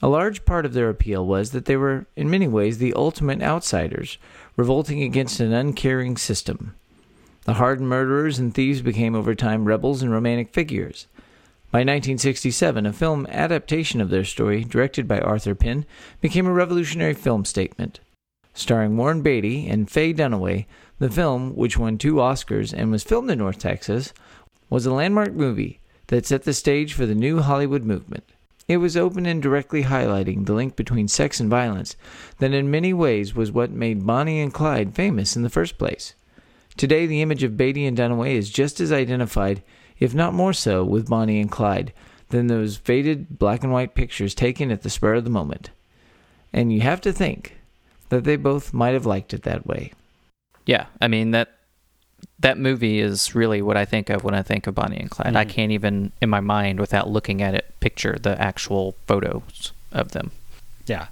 A 0.03 0.07
large 0.07 0.45
part 0.45 0.63
of 0.63 0.73
their 0.73 0.89
appeal 0.89 1.25
was 1.25 1.51
that 1.51 1.65
they 1.65 1.75
were, 1.75 2.05
in 2.15 2.29
many 2.29 2.47
ways, 2.47 2.77
the 2.77 2.93
ultimate 2.93 3.41
outsiders, 3.41 4.19
revolting 4.55 5.01
against 5.01 5.39
an 5.39 5.53
uncaring 5.53 6.17
system. 6.17 6.75
The 7.45 7.55
hardened 7.55 7.89
murderers 7.89 8.37
and 8.37 8.53
thieves 8.53 8.83
became 8.83 9.15
over 9.15 9.33
time 9.33 9.65
rebels 9.65 10.03
and 10.03 10.11
romantic 10.11 10.53
figures. 10.53 11.07
By 11.71 11.79
1967, 11.79 12.85
a 12.85 12.91
film 12.91 13.25
adaptation 13.29 14.01
of 14.01 14.09
their 14.09 14.25
story, 14.25 14.65
directed 14.65 15.07
by 15.07 15.19
Arthur 15.19 15.55
Penn, 15.55 15.85
became 16.19 16.45
a 16.45 16.51
revolutionary 16.51 17.13
film 17.13 17.45
statement. 17.45 18.01
Starring 18.53 18.97
Warren 18.97 19.21
Beatty 19.21 19.69
and 19.69 19.89
Faye 19.89 20.13
Dunaway, 20.13 20.65
the 20.99 21.09
film, 21.09 21.55
which 21.55 21.77
won 21.77 21.97
two 21.97 22.15
Oscars 22.15 22.73
and 22.73 22.91
was 22.91 23.05
filmed 23.05 23.31
in 23.31 23.37
North 23.39 23.57
Texas, 23.57 24.11
was 24.69 24.85
a 24.85 24.93
landmark 24.93 25.31
movie 25.31 25.79
that 26.07 26.25
set 26.25 26.43
the 26.43 26.51
stage 26.51 26.93
for 26.93 27.05
the 27.05 27.15
new 27.15 27.39
Hollywood 27.39 27.85
movement. 27.85 28.25
It 28.67 28.77
was 28.77 28.97
open 28.97 29.25
and 29.25 29.41
directly 29.41 29.83
highlighting 29.83 30.47
the 30.47 30.53
link 30.53 30.75
between 30.75 31.07
sex 31.07 31.39
and 31.39 31.49
violence 31.49 31.95
that 32.39 32.53
in 32.53 32.69
many 32.69 32.93
ways 32.93 33.33
was 33.33 33.49
what 33.49 33.71
made 33.71 34.05
Bonnie 34.05 34.41
and 34.41 34.53
Clyde 34.53 34.93
famous 34.93 35.37
in 35.37 35.43
the 35.43 35.49
first 35.49 35.77
place. 35.77 36.15
Today, 36.75 37.05
the 37.05 37.21
image 37.21 37.43
of 37.43 37.55
Beatty 37.55 37.85
and 37.85 37.97
Dunaway 37.97 38.33
is 38.33 38.49
just 38.49 38.81
as 38.81 38.91
identified, 38.91 39.63
if 40.01 40.13
not 40.13 40.33
more 40.33 40.51
so, 40.51 40.83
with 40.83 41.07
Bonnie 41.07 41.39
and 41.39 41.49
Clyde 41.49 41.93
than 42.29 42.47
those 42.47 42.75
faded 42.75 43.37
black 43.39 43.63
and 43.63 43.71
white 43.71 43.93
pictures 43.93 44.33
taken 44.33 44.71
at 44.71 44.81
the 44.81 44.89
spur 44.89 45.13
of 45.13 45.23
the 45.23 45.29
moment. 45.29 45.69
And 46.51 46.73
you 46.73 46.81
have 46.81 46.99
to 47.01 47.13
think 47.13 47.57
that 48.09 48.23
they 48.25 48.35
both 48.35 48.73
might 48.73 48.93
have 48.93 49.05
liked 49.05 49.33
it 49.33 49.43
that 49.43 49.65
way. 49.65 49.93
Yeah, 50.65 50.87
I 50.99 51.07
mean 51.07 51.31
that 51.31 51.49
that 52.39 52.57
movie 52.57 52.99
is 52.99 53.35
really 53.35 53.61
what 53.61 53.77
I 53.77 53.85
think 53.85 54.09
of 54.09 54.23
when 54.23 54.33
I 54.33 54.41
think 54.41 54.67
of 54.67 54.75
Bonnie 54.75 54.97
and 54.97 55.09
Clyde. 55.09 55.33
Mm. 55.33 55.37
I 55.37 55.45
can't 55.45 55.71
even 55.71 56.11
in 56.21 56.29
my 56.29 56.39
mind 56.39 56.79
without 56.79 57.09
looking 57.09 57.41
at 57.41 57.53
it 57.53 57.73
picture 57.79 58.17
the 58.19 58.39
actual 58.41 58.95
photos 59.07 59.71
of 59.91 60.11
them. 60.11 60.31
Yeah, 60.87 61.07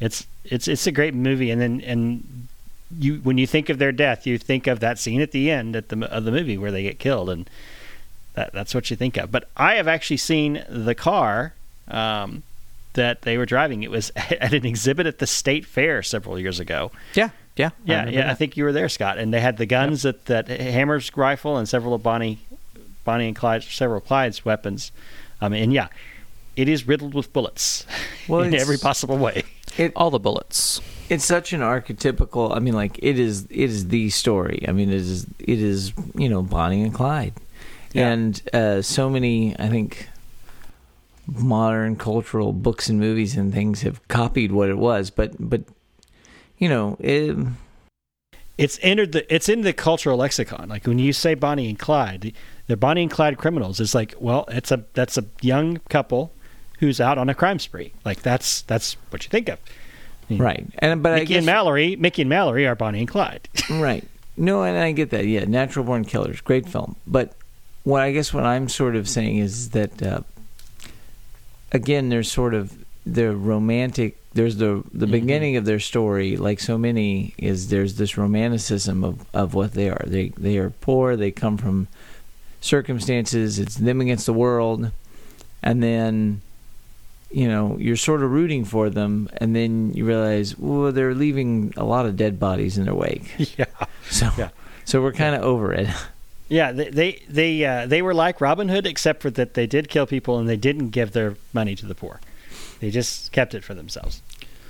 it's 0.00 0.26
it's 0.44 0.68
it's 0.68 0.86
a 0.86 0.92
great 0.92 1.14
movie, 1.14 1.50
and 1.50 1.60
then 1.60 1.80
and 1.82 2.48
you 2.98 3.16
when 3.22 3.38
you 3.38 3.46
think 3.46 3.68
of 3.68 3.78
their 3.78 3.92
death, 3.92 4.26
you 4.26 4.38
think 4.38 4.66
of 4.66 4.80
that 4.80 4.98
scene 4.98 5.20
at 5.20 5.32
the 5.32 5.50
end 5.50 5.76
at 5.76 5.88
the 5.88 6.12
of 6.12 6.24
the 6.24 6.32
movie 6.32 6.58
where 6.58 6.72
they 6.72 6.82
get 6.82 6.98
killed, 6.98 7.30
and 7.30 7.48
that 8.36 8.52
that's 8.52 8.74
what 8.74 8.90
you 8.90 8.96
think 8.96 9.16
of. 9.16 9.30
But 9.32 9.48
I 9.56 9.74
have 9.74 9.88
actually 9.88 10.18
seen 10.18 10.64
the 10.68 10.94
car 10.94 11.54
um, 11.88 12.42
that 12.94 13.22
they 13.22 13.36
were 13.38 13.46
driving. 13.46 13.82
It 13.82 13.90
was 13.90 14.10
at 14.16 14.54
an 14.54 14.64
exhibit 14.64 15.06
at 15.06 15.18
the 15.18 15.26
state 15.26 15.66
fair 15.66 16.02
several 16.02 16.38
years 16.38 16.60
ago. 16.60 16.92
Yeah, 17.14 17.30
yeah, 17.56 17.68
I 17.68 17.70
Yeah, 17.84 17.98
remember 18.00 18.18
yeah. 18.20 18.30
I 18.30 18.34
think 18.34 18.56
you 18.56 18.64
were 18.64 18.72
there, 18.72 18.88
Scott. 18.88 19.18
And 19.18 19.34
they 19.34 19.40
had 19.40 19.56
the 19.56 19.66
guns 19.66 20.02
that 20.02 20.26
that 20.26 20.48
Hamer's 20.48 21.14
rifle 21.16 21.56
and 21.56 21.68
several 21.68 21.94
of 21.94 22.02
Bonnie, 22.02 22.38
Bonnie 23.04 23.26
and 23.28 23.36
Clyde, 23.36 23.62
several 23.64 24.00
Clyde's 24.00 24.44
weapons. 24.44 24.92
Um, 25.40 25.52
and 25.52 25.72
yeah, 25.72 25.88
it 26.56 26.68
is 26.68 26.86
riddled 26.88 27.12
with 27.14 27.32
bullets 27.32 27.84
Well, 28.28 28.40
in 28.42 28.54
every 28.54 28.78
possible 28.78 29.18
way. 29.18 29.42
It, 29.76 29.92
all 29.94 30.10
the 30.10 30.18
bullets. 30.18 30.80
it's 31.10 31.24
such 31.26 31.52
an 31.52 31.60
archetypical. 31.60 32.56
I 32.56 32.60
mean, 32.60 32.72
like 32.72 32.98
it 33.02 33.18
is. 33.18 33.44
It 33.50 33.70
is 33.70 33.88
the 33.88 34.08
story. 34.08 34.64
I 34.66 34.72
mean, 34.72 34.88
it 34.88 34.94
is. 34.94 35.26
It 35.38 35.60
is. 35.60 35.92
You 36.14 36.30
know, 36.30 36.40
Bonnie 36.40 36.82
and 36.82 36.94
Clyde, 36.94 37.34
Yeah. 37.96 38.08
and 38.10 38.42
uh, 38.52 38.82
so 38.82 39.08
many. 39.10 39.58
I 39.58 39.68
think 39.68 40.08
modern 41.26 41.96
cultural 41.96 42.52
books 42.52 42.88
and 42.88 43.00
movies 43.00 43.36
and 43.36 43.52
things 43.52 43.82
have 43.82 44.06
copied 44.08 44.52
what 44.52 44.68
it 44.68 44.78
was, 44.78 45.10
but 45.10 45.32
but 45.38 45.62
you 46.58 46.68
know, 46.68 46.96
it, 47.00 47.36
It's 48.56 48.78
entered 48.82 49.12
the 49.12 49.34
it's 49.34 49.48
in 49.48 49.62
the 49.62 49.72
cultural 49.72 50.16
lexicon. 50.18 50.68
Like 50.68 50.86
when 50.86 50.98
you 50.98 51.12
say 51.12 51.34
Bonnie 51.34 51.68
and 51.68 51.78
Clyde, 51.78 52.32
they're 52.66 52.76
Bonnie 52.76 53.02
and 53.02 53.10
Clyde 53.10 53.38
criminals. 53.38 53.80
It's 53.80 53.94
like, 53.94 54.14
well, 54.18 54.44
it's 54.48 54.70
a 54.70 54.84
that's 54.94 55.18
a 55.18 55.24
young 55.42 55.78
couple 55.88 56.32
who's 56.78 57.00
out 57.00 57.18
on 57.18 57.28
a 57.28 57.34
crime 57.34 57.58
spree. 57.58 57.92
Like 58.04 58.22
that's 58.22 58.62
that's 58.62 58.94
what 59.10 59.24
you 59.24 59.30
think 59.30 59.48
of. 59.48 59.58
right. 60.30 60.66
And 60.78 61.02
but 61.02 61.12
I 61.12 61.24
guess 61.24 61.38
and 61.38 61.46
Mallory, 61.46 61.96
Mickey 61.96 62.22
and 62.22 62.28
Mallory 62.28 62.66
are 62.66 62.74
Bonnie 62.74 63.00
and 63.00 63.08
Clyde. 63.08 63.48
right. 63.70 64.04
No, 64.38 64.62
and 64.62 64.76
I 64.78 64.92
get 64.92 65.10
that. 65.10 65.26
Yeah, 65.26 65.44
Natural 65.46 65.84
Born 65.84 66.04
Killers, 66.04 66.40
great 66.42 66.68
film. 66.68 66.96
But 67.06 67.34
what 67.86 68.02
I 68.02 68.10
guess 68.12 68.34
what 68.34 68.44
I'm 68.44 68.68
sort 68.68 68.96
of 68.96 69.08
saying 69.08 69.38
is 69.38 69.70
that 69.70 70.02
uh, 70.02 70.20
again, 71.72 72.08
there's 72.08 72.30
sort 72.30 72.52
of 72.54 72.72
the 73.06 73.34
romantic. 73.34 74.16
There's 74.34 74.56
the 74.56 74.82
the 74.92 75.06
Mhm. 75.06 75.10
beginning 75.18 75.56
of 75.56 75.64
their 75.64 75.78
story, 75.80 76.36
like 76.36 76.58
so 76.60 76.76
many, 76.76 77.32
is 77.38 77.68
there's 77.68 77.94
this 77.94 78.18
romanticism 78.18 79.04
of 79.04 79.24
of 79.32 79.54
what 79.54 79.72
they 79.74 79.88
are. 79.88 80.04
They 80.06 80.32
they 80.36 80.58
are 80.58 80.70
poor. 80.70 81.16
They 81.16 81.30
come 81.30 81.56
from 81.56 81.86
circumstances. 82.60 83.58
It's 83.58 83.76
them 83.76 84.00
against 84.00 84.26
the 84.26 84.32
world, 84.34 84.90
and 85.62 85.82
then. 85.82 86.40
You 87.28 87.48
know, 87.48 87.76
you're 87.80 87.96
sort 87.96 88.22
of 88.22 88.30
rooting 88.30 88.64
for 88.64 88.88
them, 88.88 89.28
and 89.38 89.54
then 89.54 89.92
you 89.94 90.04
realize, 90.06 90.56
well, 90.56 90.92
they're 90.92 91.12
leaving 91.12 91.74
a 91.76 91.82
lot 91.84 92.06
of 92.06 92.16
dead 92.16 92.38
bodies 92.38 92.78
in 92.78 92.84
their 92.84 92.94
wake. 92.94 93.26
yeah. 93.58 93.64
So, 94.08 94.30
Yeah. 94.38 94.50
so 94.84 95.02
we're 95.02 95.12
kind 95.12 95.34
of 95.34 95.42
over 95.42 95.72
it. 95.72 95.88
Yeah, 96.48 96.70
they 96.72 96.90
they 96.90 97.12
they, 97.28 97.64
uh, 97.64 97.86
they 97.86 98.02
were 98.02 98.14
like 98.14 98.40
Robin 98.40 98.68
Hood, 98.68 98.86
except 98.86 99.20
for 99.22 99.30
that 99.30 99.54
they 99.54 99.66
did 99.66 99.88
kill 99.88 100.06
people 100.06 100.38
and 100.38 100.48
they 100.48 100.56
didn't 100.56 100.90
give 100.90 101.12
their 101.12 101.34
money 101.52 101.74
to 101.74 101.86
the 101.86 101.94
poor. 101.94 102.20
They 102.80 102.90
just 102.90 103.32
kept 103.32 103.54
it 103.54 103.64
for 103.64 103.74
themselves. 103.74 104.22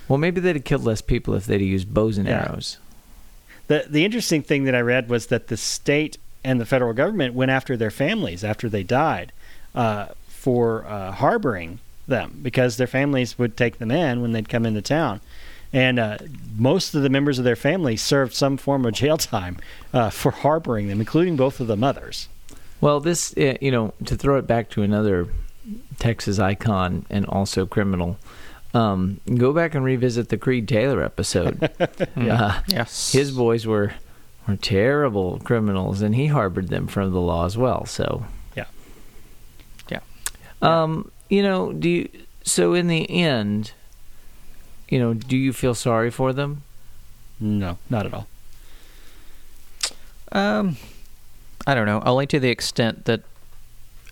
Well, 0.07 0.17
maybe 0.17 0.39
they'd 0.41 0.55
have 0.55 0.63
killed 0.65 0.83
less 0.85 1.01
people 1.01 1.33
if 1.35 1.45
they'd 1.45 1.55
have 1.55 1.61
used 1.61 1.93
bows 1.93 2.17
and 2.17 2.27
Yeah. 2.27 2.47
arrows. 2.49 2.77
The 3.67 3.85
the 3.89 4.05
interesting 4.05 4.41
thing 4.41 4.63
that 4.63 4.73
I 4.75 4.79
read 4.81 5.09
was 5.09 5.27
that 5.27 5.47
the 5.47 5.57
state 5.57 6.17
and 6.43 6.59
the 6.59 6.65
federal 6.65 6.93
government 6.93 7.33
went 7.35 7.51
after 7.51 7.75
their 7.77 7.91
families 7.91 8.43
after 8.43 8.69
they 8.69 8.83
died 8.83 9.31
uh, 9.75 10.07
for 10.29 10.85
uh, 10.87 11.11
harboring 11.11 11.79
them 12.07 12.39
because 12.41 12.77
their 12.77 12.87
families 12.87 13.37
would 13.37 13.57
take 13.57 13.77
them 13.79 13.91
in 13.91 14.21
when 14.21 14.31
they'd 14.31 14.47
come 14.49 14.65
into 14.65 14.81
town. 14.81 15.19
And 15.73 15.99
uh, 15.99 16.17
most 16.57 16.95
of 16.95 17.03
the 17.03 17.09
members 17.09 17.37
of 17.39 17.45
their 17.45 17.55
family 17.55 17.97
served 17.97 18.33
some 18.33 18.57
form 18.57 18.85
of 18.85 18.93
jail 18.93 19.17
time 19.17 19.57
uh, 19.93 20.09
for 20.09 20.31
harboring 20.31 20.87
them, 20.87 20.99
including 20.99 21.35
both 21.35 21.59
of 21.59 21.67
the 21.67 21.75
mothers. 21.75 22.29
Well, 22.79 22.99
this, 22.99 23.35
uh, 23.37 23.57
you 23.59 23.71
know, 23.71 23.93
to 24.05 24.15
throw 24.15 24.37
it 24.37 24.47
back 24.47 24.69
to 24.71 24.83
another 24.83 25.27
Texas 25.99 26.39
icon 26.39 27.05
and 27.09 27.25
also 27.25 27.65
criminal, 27.65 28.17
um, 28.73 29.19
go 29.35 29.51
back 29.53 29.75
and 29.75 29.83
revisit 29.83 30.29
the 30.29 30.37
Creed 30.37 30.67
Taylor 30.67 31.03
episode. 31.03 31.69
uh, 32.15 32.61
Yes. 32.67 33.11
his 33.11 33.31
boys 33.31 33.65
were 33.65 33.93
were 34.47 34.55
terrible 34.55 35.39
criminals, 35.43 36.01
and 36.01 36.15
he 36.15 36.27
harbored 36.27 36.69
them 36.69 36.87
from 36.87 37.11
the 37.11 37.19
law 37.19 37.45
as 37.45 37.57
well. 37.57 37.85
So, 37.85 38.25
Yeah. 38.55 38.65
Yeah. 39.89 39.99
Um, 40.61 41.11
you 41.29 41.43
know, 41.43 41.73
do 41.73 41.89
you? 41.89 42.09
So 42.43 42.73
in 42.73 42.87
the 42.87 43.09
end, 43.11 43.73
you 44.89 44.99
know, 44.99 45.13
do 45.13 45.35
you 45.37 45.53
feel 45.53 45.73
sorry 45.75 46.09
for 46.11 46.33
them? 46.33 46.63
No, 47.39 47.77
not 47.89 48.05
at 48.05 48.13
all. 48.13 48.27
Um, 50.31 50.77
I 51.65 51.73
don't 51.75 51.85
know. 51.85 52.01
Only 52.05 52.27
to 52.27 52.39
the 52.39 52.49
extent 52.49 53.05
that 53.05 53.21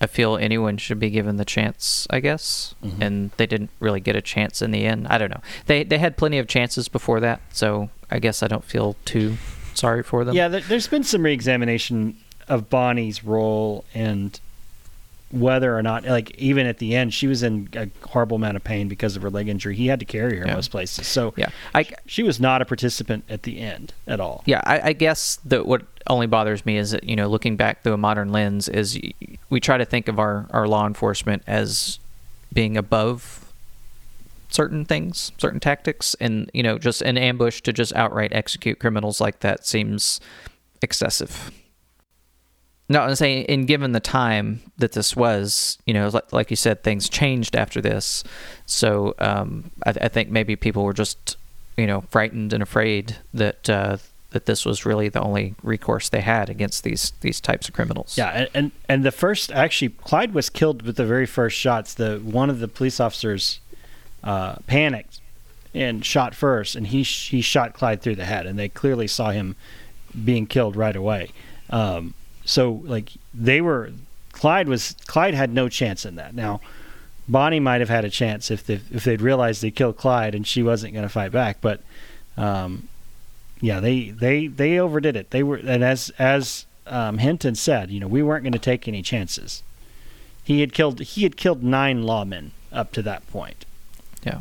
I 0.00 0.06
feel 0.06 0.36
anyone 0.36 0.76
should 0.76 0.98
be 1.00 1.10
given 1.10 1.36
the 1.36 1.44
chance. 1.44 2.06
I 2.10 2.20
guess, 2.20 2.74
Mhm. 2.84 3.00
and 3.00 3.30
they 3.36 3.46
didn't 3.46 3.70
really 3.80 4.00
get 4.00 4.16
a 4.16 4.22
chance 4.22 4.60
in 4.62 4.70
the 4.70 4.84
end. 4.84 5.06
I 5.08 5.18
don't 5.18 5.30
know. 5.30 5.40
They 5.66 5.82
they 5.84 5.98
had 5.98 6.16
plenty 6.16 6.38
of 6.38 6.46
chances 6.48 6.88
before 6.88 7.20
that, 7.20 7.40
so 7.52 7.90
I 8.10 8.18
guess 8.18 8.42
I 8.42 8.48
don't 8.48 8.64
feel 8.64 8.96
too 9.04 9.36
sorry 9.74 10.02
for 10.02 10.24
them. 10.24 10.34
Yeah, 10.34 10.48
there, 10.48 10.60
there's 10.60 10.86
been 10.88 11.04
some 11.04 11.22
reexamination 11.22 12.16
of 12.48 12.70
Bonnie's 12.70 13.24
role 13.24 13.84
and 13.94 14.38
whether 15.32 15.76
or 15.76 15.82
not, 15.82 16.04
like, 16.04 16.30
even 16.38 16.66
at 16.66 16.78
the 16.78 16.94
end, 16.94 17.12
she 17.12 17.26
was 17.26 17.42
in 17.42 17.68
a 17.74 17.88
horrible 18.08 18.36
amount 18.36 18.56
of 18.56 18.62
pain 18.62 18.86
because 18.86 19.16
of 19.16 19.22
her 19.22 19.30
leg 19.30 19.48
injury. 19.48 19.74
He 19.74 19.88
had 19.88 19.98
to 19.98 20.06
carry 20.06 20.38
her 20.38 20.46
Yeah. 20.46 20.54
most 20.54 20.70
places. 20.70 21.06
So 21.08 21.34
Yeah. 21.36 21.48
I 21.74 21.86
she 22.06 22.22
was 22.22 22.38
not 22.38 22.62
a 22.62 22.64
participant 22.64 23.24
at 23.28 23.42
the 23.42 23.58
end 23.58 23.92
at 24.06 24.20
all. 24.20 24.42
Yeah, 24.46 24.60
I, 24.64 24.80
I 24.90 24.92
guess 24.92 25.36
that 25.46 25.66
what 25.66 25.82
only 26.06 26.26
bothers 26.28 26.64
me 26.64 26.76
is 26.76 26.92
that 26.92 27.02
you 27.04 27.16
know, 27.16 27.28
looking 27.28 27.56
back 27.56 27.82
through 27.82 27.94
a 27.94 27.98
modern 27.98 28.30
lens, 28.30 28.68
is 28.68 28.98
we 29.50 29.58
try 29.60 29.76
to 29.76 29.84
think 29.84 30.06
of 30.08 30.18
our 30.20 30.46
our 30.50 30.68
law 30.68 30.86
enforcement 30.86 31.42
as 31.48 31.98
being 32.52 32.76
above 32.76 33.42
certain 34.48 34.84
things, 34.84 35.32
certain 35.38 35.58
tactics, 35.58 36.14
and 36.20 36.48
you 36.54 36.62
know, 36.62 36.78
just 36.78 37.02
an 37.02 37.18
ambush 37.18 37.60
to 37.62 37.72
just 37.72 37.92
outright 37.94 38.32
execute 38.32 38.78
criminals 38.78 39.20
like 39.20 39.40
that 39.40 39.66
seems 39.66 40.20
excessive. 40.82 41.50
No, 42.88 43.00
I'm 43.00 43.14
saying, 43.16 43.44
in 43.44 43.66
given 43.66 43.92
the 43.92 44.00
time 44.00 44.60
that 44.78 44.92
this 44.92 45.16
was, 45.16 45.78
you 45.86 45.94
know, 45.94 46.08
like, 46.08 46.32
like 46.32 46.50
you 46.50 46.56
said, 46.56 46.82
things 46.84 47.08
changed 47.08 47.56
after 47.56 47.80
this. 47.80 48.22
So 48.64 49.14
um, 49.18 49.70
I, 49.84 49.90
I 50.02 50.08
think 50.08 50.30
maybe 50.30 50.54
people 50.54 50.84
were 50.84 50.92
just, 50.92 51.36
you 51.76 51.86
know, 51.86 52.02
frightened 52.02 52.52
and 52.52 52.62
afraid 52.62 53.16
that 53.34 53.68
uh, 53.68 53.96
that 54.30 54.46
this 54.46 54.64
was 54.64 54.84
really 54.84 55.08
the 55.08 55.20
only 55.20 55.54
recourse 55.62 56.08
they 56.08 56.20
had 56.20 56.48
against 56.48 56.84
these 56.84 57.12
these 57.22 57.40
types 57.40 57.68
of 57.68 57.74
criminals. 57.74 58.16
Yeah, 58.16 58.28
and, 58.28 58.48
and 58.54 58.70
and 58.88 59.04
the 59.04 59.10
first 59.10 59.50
actually 59.50 59.88
Clyde 59.88 60.32
was 60.32 60.48
killed 60.48 60.82
with 60.82 60.96
the 60.96 61.06
very 61.06 61.26
first 61.26 61.56
shots. 61.56 61.94
The 61.94 62.18
one 62.18 62.50
of 62.50 62.60
the 62.60 62.68
police 62.68 63.00
officers 63.00 63.60
uh, 64.22 64.56
panicked 64.66 65.20
and 65.74 66.04
shot 66.04 66.34
first, 66.34 66.76
and 66.76 66.86
he 66.86 67.02
he 67.02 67.40
shot 67.40 67.74
Clyde 67.74 68.00
through 68.00 68.16
the 68.16 68.26
head, 68.26 68.46
and 68.46 68.58
they 68.58 68.68
clearly 68.68 69.06
saw 69.06 69.30
him 69.30 69.56
being 70.24 70.46
killed 70.46 70.76
right 70.76 70.96
away. 70.96 71.30
Um, 71.70 72.14
so 72.46 72.80
like 72.84 73.10
they 73.34 73.60
were, 73.60 73.90
Clyde 74.32 74.68
was 74.68 74.96
Clyde 75.06 75.34
had 75.34 75.52
no 75.52 75.68
chance 75.68 76.06
in 76.06 76.14
that. 76.16 76.34
Now, 76.34 76.62
Bonnie 77.28 77.60
might 77.60 77.80
have 77.80 77.90
had 77.90 78.06
a 78.06 78.10
chance 78.10 78.50
if 78.50 78.64
they 78.66 78.80
if 78.90 79.04
they'd 79.04 79.20
realized 79.20 79.60
they 79.60 79.70
killed 79.70 79.98
Clyde 79.98 80.34
and 80.34 80.46
she 80.46 80.62
wasn't 80.62 80.94
going 80.94 81.04
to 81.04 81.12
fight 81.12 81.32
back, 81.32 81.58
but. 81.60 81.82
Um, 82.38 82.88
yeah, 83.60 83.80
they, 83.80 84.10
they, 84.10 84.48
they 84.48 84.78
overdid 84.78 85.16
it. 85.16 85.30
They 85.30 85.42
were, 85.42 85.56
and 85.56 85.82
as 85.82 86.10
as 86.18 86.66
um, 86.86 87.18
Hinton 87.18 87.54
said, 87.54 87.90
you 87.90 88.00
know, 88.00 88.06
we 88.06 88.22
weren't 88.22 88.44
going 88.44 88.52
to 88.52 88.58
take 88.58 88.86
any 88.86 89.02
chances. 89.02 89.62
He 90.44 90.60
had 90.60 90.72
killed 90.72 91.00
he 91.00 91.22
had 91.22 91.36
killed 91.36 91.62
nine 91.62 92.02
lawmen 92.02 92.50
up 92.72 92.92
to 92.92 93.02
that 93.02 93.26
point. 93.28 93.64
yeah. 94.22 94.40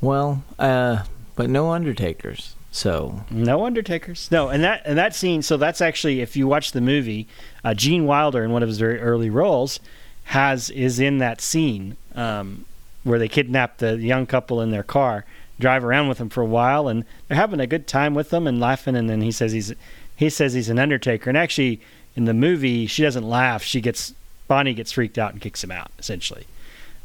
Well, 0.00 0.44
uh, 0.58 1.04
but 1.34 1.48
no 1.48 1.72
Undertakers. 1.72 2.55
So 2.76 3.24
No 3.30 3.64
Undertakers. 3.64 4.30
No, 4.30 4.50
and 4.50 4.62
that 4.62 4.82
and 4.84 4.98
that 4.98 5.14
scene. 5.14 5.40
So 5.40 5.56
that's 5.56 5.80
actually, 5.80 6.20
if 6.20 6.36
you 6.36 6.46
watch 6.46 6.72
the 6.72 6.82
movie, 6.82 7.26
uh, 7.64 7.72
Gene 7.72 8.04
Wilder 8.04 8.44
in 8.44 8.52
one 8.52 8.62
of 8.62 8.68
his 8.68 8.78
very 8.78 9.00
early 9.00 9.30
roles 9.30 9.80
has 10.24 10.68
is 10.68 11.00
in 11.00 11.16
that 11.16 11.40
scene 11.40 11.96
um, 12.14 12.66
where 13.02 13.18
they 13.18 13.28
kidnap 13.28 13.78
the 13.78 13.96
young 13.96 14.26
couple 14.26 14.60
in 14.60 14.72
their 14.72 14.82
car, 14.82 15.24
drive 15.58 15.84
around 15.84 16.08
with 16.08 16.18
them 16.18 16.28
for 16.28 16.42
a 16.42 16.46
while, 16.46 16.86
and 16.86 17.06
they're 17.26 17.38
having 17.38 17.60
a 17.60 17.66
good 17.66 17.86
time 17.86 18.12
with 18.12 18.28
them 18.28 18.46
and 18.46 18.60
laughing. 18.60 18.94
And 18.94 19.08
then 19.08 19.22
he 19.22 19.32
says 19.32 19.52
he's 19.52 19.72
he 20.14 20.28
says 20.28 20.52
he's 20.52 20.68
an 20.68 20.78
Undertaker, 20.78 21.30
and 21.30 21.36
actually 21.38 21.80
in 22.14 22.26
the 22.26 22.34
movie 22.34 22.86
she 22.86 23.00
doesn't 23.02 23.26
laugh. 23.26 23.62
She 23.62 23.80
gets 23.80 24.12
Bonnie 24.48 24.74
gets 24.74 24.92
freaked 24.92 25.16
out 25.16 25.32
and 25.32 25.40
kicks 25.40 25.64
him 25.64 25.72
out 25.72 25.90
essentially. 25.98 26.46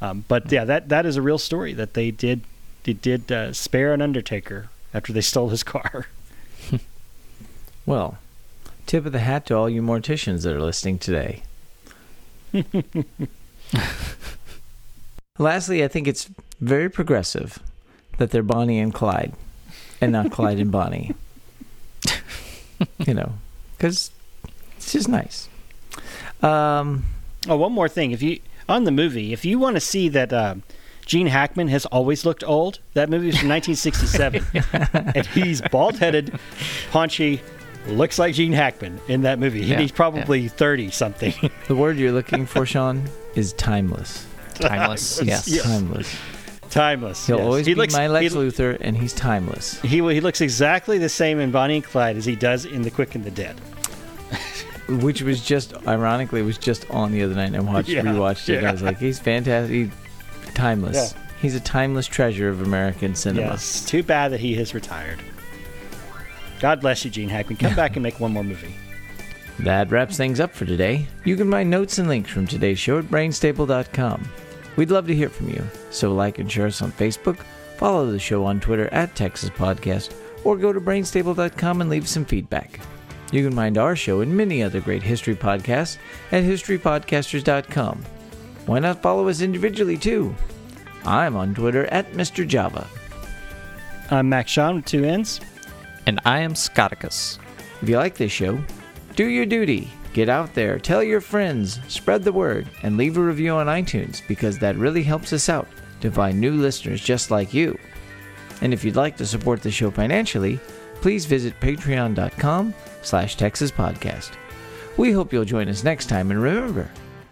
Um, 0.01 0.25
but 0.27 0.51
yeah, 0.51 0.65
that 0.65 0.89
that 0.89 1.05
is 1.05 1.15
a 1.15 1.21
real 1.21 1.37
story 1.37 1.71
that 1.75 1.93
they 1.93 2.11
did 2.11 2.41
they 2.83 2.91
did 2.91 3.31
uh, 3.31 3.53
spare 3.53 3.93
an 3.93 4.01
Undertaker 4.01 4.67
after 4.93 5.13
they 5.13 5.21
stole 5.21 5.49
his 5.49 5.63
car. 5.63 6.07
Well, 7.83 8.19
tip 8.85 9.07
of 9.07 9.11
the 9.11 9.19
hat 9.19 9.47
to 9.47 9.55
all 9.55 9.67
you 9.67 9.81
morticians 9.81 10.43
that 10.43 10.53
are 10.53 10.61
listening 10.61 10.99
today. 10.99 11.41
Lastly, 15.39 15.83
I 15.83 15.87
think 15.87 16.07
it's 16.07 16.29
very 16.59 16.89
progressive 16.89 17.57
that 18.17 18.29
they're 18.29 18.43
Bonnie 18.43 18.79
and 18.79 18.93
Clyde 18.93 19.33
and 19.99 20.11
not 20.11 20.31
Clyde 20.31 20.59
and 20.59 20.71
Bonnie. 20.71 21.15
you 22.99 23.15
know, 23.15 23.33
because 23.77 24.11
it's 24.77 24.91
just 24.91 25.09
nice. 25.09 25.49
Um, 26.43 27.05
Oh, 27.49 27.57
one 27.57 27.71
more 27.71 27.89
thing. 27.89 28.11
If 28.11 28.21
you 28.21 28.39
on 28.69 28.83
the 28.83 28.91
movie, 28.91 29.33
if 29.33 29.43
you 29.43 29.57
want 29.57 29.75
to 29.75 29.79
see 29.79 30.07
that 30.09 30.31
uh, 30.31 30.55
Gene 31.11 31.27
Hackman 31.27 31.67
has 31.67 31.85
always 31.87 32.23
looked 32.23 32.41
old, 32.41 32.79
that 32.93 33.09
movie 33.09 33.27
is 33.27 33.37
from 33.37 33.49
1967, 33.49 34.45
and 35.13 35.27
he's 35.27 35.59
bald-headed, 35.63 36.39
paunchy, 36.89 37.41
looks 37.87 38.17
like 38.17 38.33
Gene 38.33 38.53
Hackman 38.53 38.97
in 39.09 39.23
that 39.23 39.37
movie. 39.37 39.59
Yeah, 39.59 39.77
he's 39.77 39.91
probably 39.91 40.47
30 40.47 40.89
something. 40.91 41.33
the 41.67 41.75
word 41.75 41.97
you're 41.97 42.13
looking 42.13 42.45
for, 42.45 42.65
Sean, 42.65 43.09
is 43.35 43.51
timeless. 43.51 44.25
Timeless. 44.53 45.21
yes. 45.25 45.47
He's 45.47 45.61
timeless. 45.61 46.17
Timeless. 46.69 47.27
He'll 47.27 47.39
yes. 47.39 47.45
always 47.45 47.65
he 47.65 47.73
be 47.73 47.81
looks, 47.81 47.93
my 47.93 48.07
Lex 48.07 48.31
he, 48.31 48.39
Luthor, 48.39 48.77
and 48.79 48.95
he's 48.95 49.11
timeless. 49.11 49.81
he 49.81 49.97
he 49.97 50.21
looks 50.21 50.39
exactly 50.39 50.97
the 50.97 51.09
same 51.09 51.41
in 51.41 51.51
Bonnie 51.51 51.75
and 51.75 51.83
Clyde 51.83 52.15
as 52.15 52.23
he 52.23 52.37
does 52.37 52.63
in 52.63 52.83
The 52.83 52.89
Quick 52.89 53.15
and 53.15 53.25
the 53.25 53.31
Dead. 53.31 53.59
Which 54.87 55.21
was 55.21 55.43
just, 55.43 55.73
ironically, 55.85 56.41
was 56.41 56.57
just 56.57 56.89
on 56.89 57.11
the 57.11 57.23
other 57.23 57.35
night. 57.35 57.47
And 57.47 57.57
I 57.57 57.59
watched, 57.59 57.89
Yeah, 57.89 58.01
rewatched 58.01 58.47
it. 58.47 58.59
And 58.59 58.67
I 58.67 58.71
was 58.71 58.81
like, 58.81 58.97
he's 58.97 59.19
fantastic. 59.19 59.73
He's 59.73 59.89
timeless. 60.53 61.13
He's 61.41 61.55
a 61.55 61.59
timeless 61.59 62.05
treasure 62.07 62.49
of 62.49 62.61
American 62.61 63.15
cinema. 63.15 63.47
Yes. 63.47 63.83
Too 63.85 64.03
bad 64.03 64.31
that 64.31 64.39
he 64.39 64.55
has 64.55 64.73
retired. 64.73 65.19
God 66.59 66.81
bless 66.81 67.03
you, 67.03 67.09
Gene 67.09 67.29
Hackman. 67.29 67.57
Come 67.57 67.75
back 67.75 67.95
and 67.95 68.03
make 68.03 68.19
one 68.19 68.31
more 68.33 68.43
movie. 68.43 68.75
That 69.59 69.89
wraps 69.91 70.17
things 70.17 70.39
up 70.39 70.53
for 70.53 70.65
today. 70.65 71.07
You 71.25 71.35
can 71.35 71.49
find 71.49 71.69
notes 71.69 71.97
and 71.97 72.07
links 72.07 72.29
from 72.29 72.45
today's 72.47 72.79
show 72.79 72.99
at 72.99 73.05
brainstable.com. 73.05 74.29
We'd 74.75 74.91
love 74.91 75.07
to 75.07 75.15
hear 75.15 75.29
from 75.29 75.49
you, 75.49 75.63
so 75.89 76.13
like 76.13 76.39
and 76.39 76.51
share 76.51 76.67
us 76.67 76.81
on 76.81 76.91
Facebook, 76.91 77.37
follow 77.77 78.09
the 78.11 78.19
show 78.19 78.45
on 78.45 78.59
Twitter 78.59 78.87
at 78.93 79.15
Texas 79.15 79.49
Podcast, 79.49 80.13
or 80.43 80.57
go 80.57 80.71
to 80.71 80.79
brainstable.com 80.79 81.81
and 81.81 81.89
leave 81.89 82.07
some 82.07 82.25
feedback. 82.25 82.79
You 83.31 83.43
can 83.43 83.55
find 83.55 83.77
our 83.77 83.95
show 83.95 84.21
and 84.21 84.35
many 84.35 84.61
other 84.63 84.81
great 84.81 85.03
history 85.03 85.35
podcasts 85.35 85.97
at 86.31 86.43
historypodcasters.com. 86.43 88.03
Why 88.71 88.79
not 88.79 89.01
follow 89.01 89.27
us 89.27 89.41
individually 89.41 89.97
too? 89.97 90.33
I'm 91.03 91.35
on 91.35 91.53
Twitter 91.53 91.87
at 91.87 92.13
Mr. 92.13 92.47
Java. 92.47 92.87
I'm 94.09 94.29
Max 94.29 94.49
Sean 94.49 94.77
with 94.77 94.85
two 94.85 95.03
N's. 95.03 95.41
And 96.07 96.21
I 96.23 96.39
am 96.39 96.53
Scoticus. 96.53 97.37
If 97.81 97.89
you 97.89 97.97
like 97.97 98.15
this 98.15 98.31
show, 98.31 98.63
do 99.17 99.25
your 99.25 99.45
duty. 99.45 99.91
Get 100.13 100.29
out 100.29 100.53
there, 100.53 100.79
tell 100.79 101.03
your 101.03 101.19
friends, 101.19 101.81
spread 101.89 102.23
the 102.23 102.31
word, 102.31 102.65
and 102.81 102.95
leave 102.95 103.17
a 103.17 103.21
review 103.21 103.55
on 103.55 103.67
iTunes 103.67 104.25
because 104.25 104.57
that 104.59 104.77
really 104.77 105.03
helps 105.03 105.33
us 105.33 105.49
out 105.49 105.67
to 105.99 106.09
find 106.09 106.39
new 106.39 106.53
listeners 106.53 107.03
just 107.03 107.29
like 107.29 107.53
you. 107.53 107.77
And 108.61 108.73
if 108.73 108.85
you'd 108.85 108.95
like 108.95 109.17
to 109.17 109.25
support 109.25 109.61
the 109.61 109.69
show 109.69 109.91
financially, 109.91 110.61
please 111.01 111.25
visit 111.25 111.59
patreon.com 111.59 112.73
slash 113.01 113.35
Texas 113.35 113.69
Podcast. 113.69 114.31
We 114.95 115.11
hope 115.11 115.33
you'll 115.33 115.43
join 115.43 115.67
us 115.67 115.83
next 115.83 116.05
time, 116.05 116.31
and 116.31 116.41
remember 116.41 116.89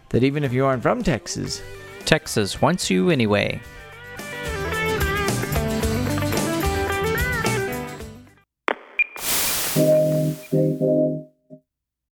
that 0.10 0.24
even 0.24 0.44
if 0.44 0.54
you 0.54 0.66
aren't 0.66 0.84
from 0.84 1.04
Texas, 1.04 1.62
Texas 2.06 2.62
wants 2.62 2.90
you 2.90 3.10
anyway. 3.10 3.62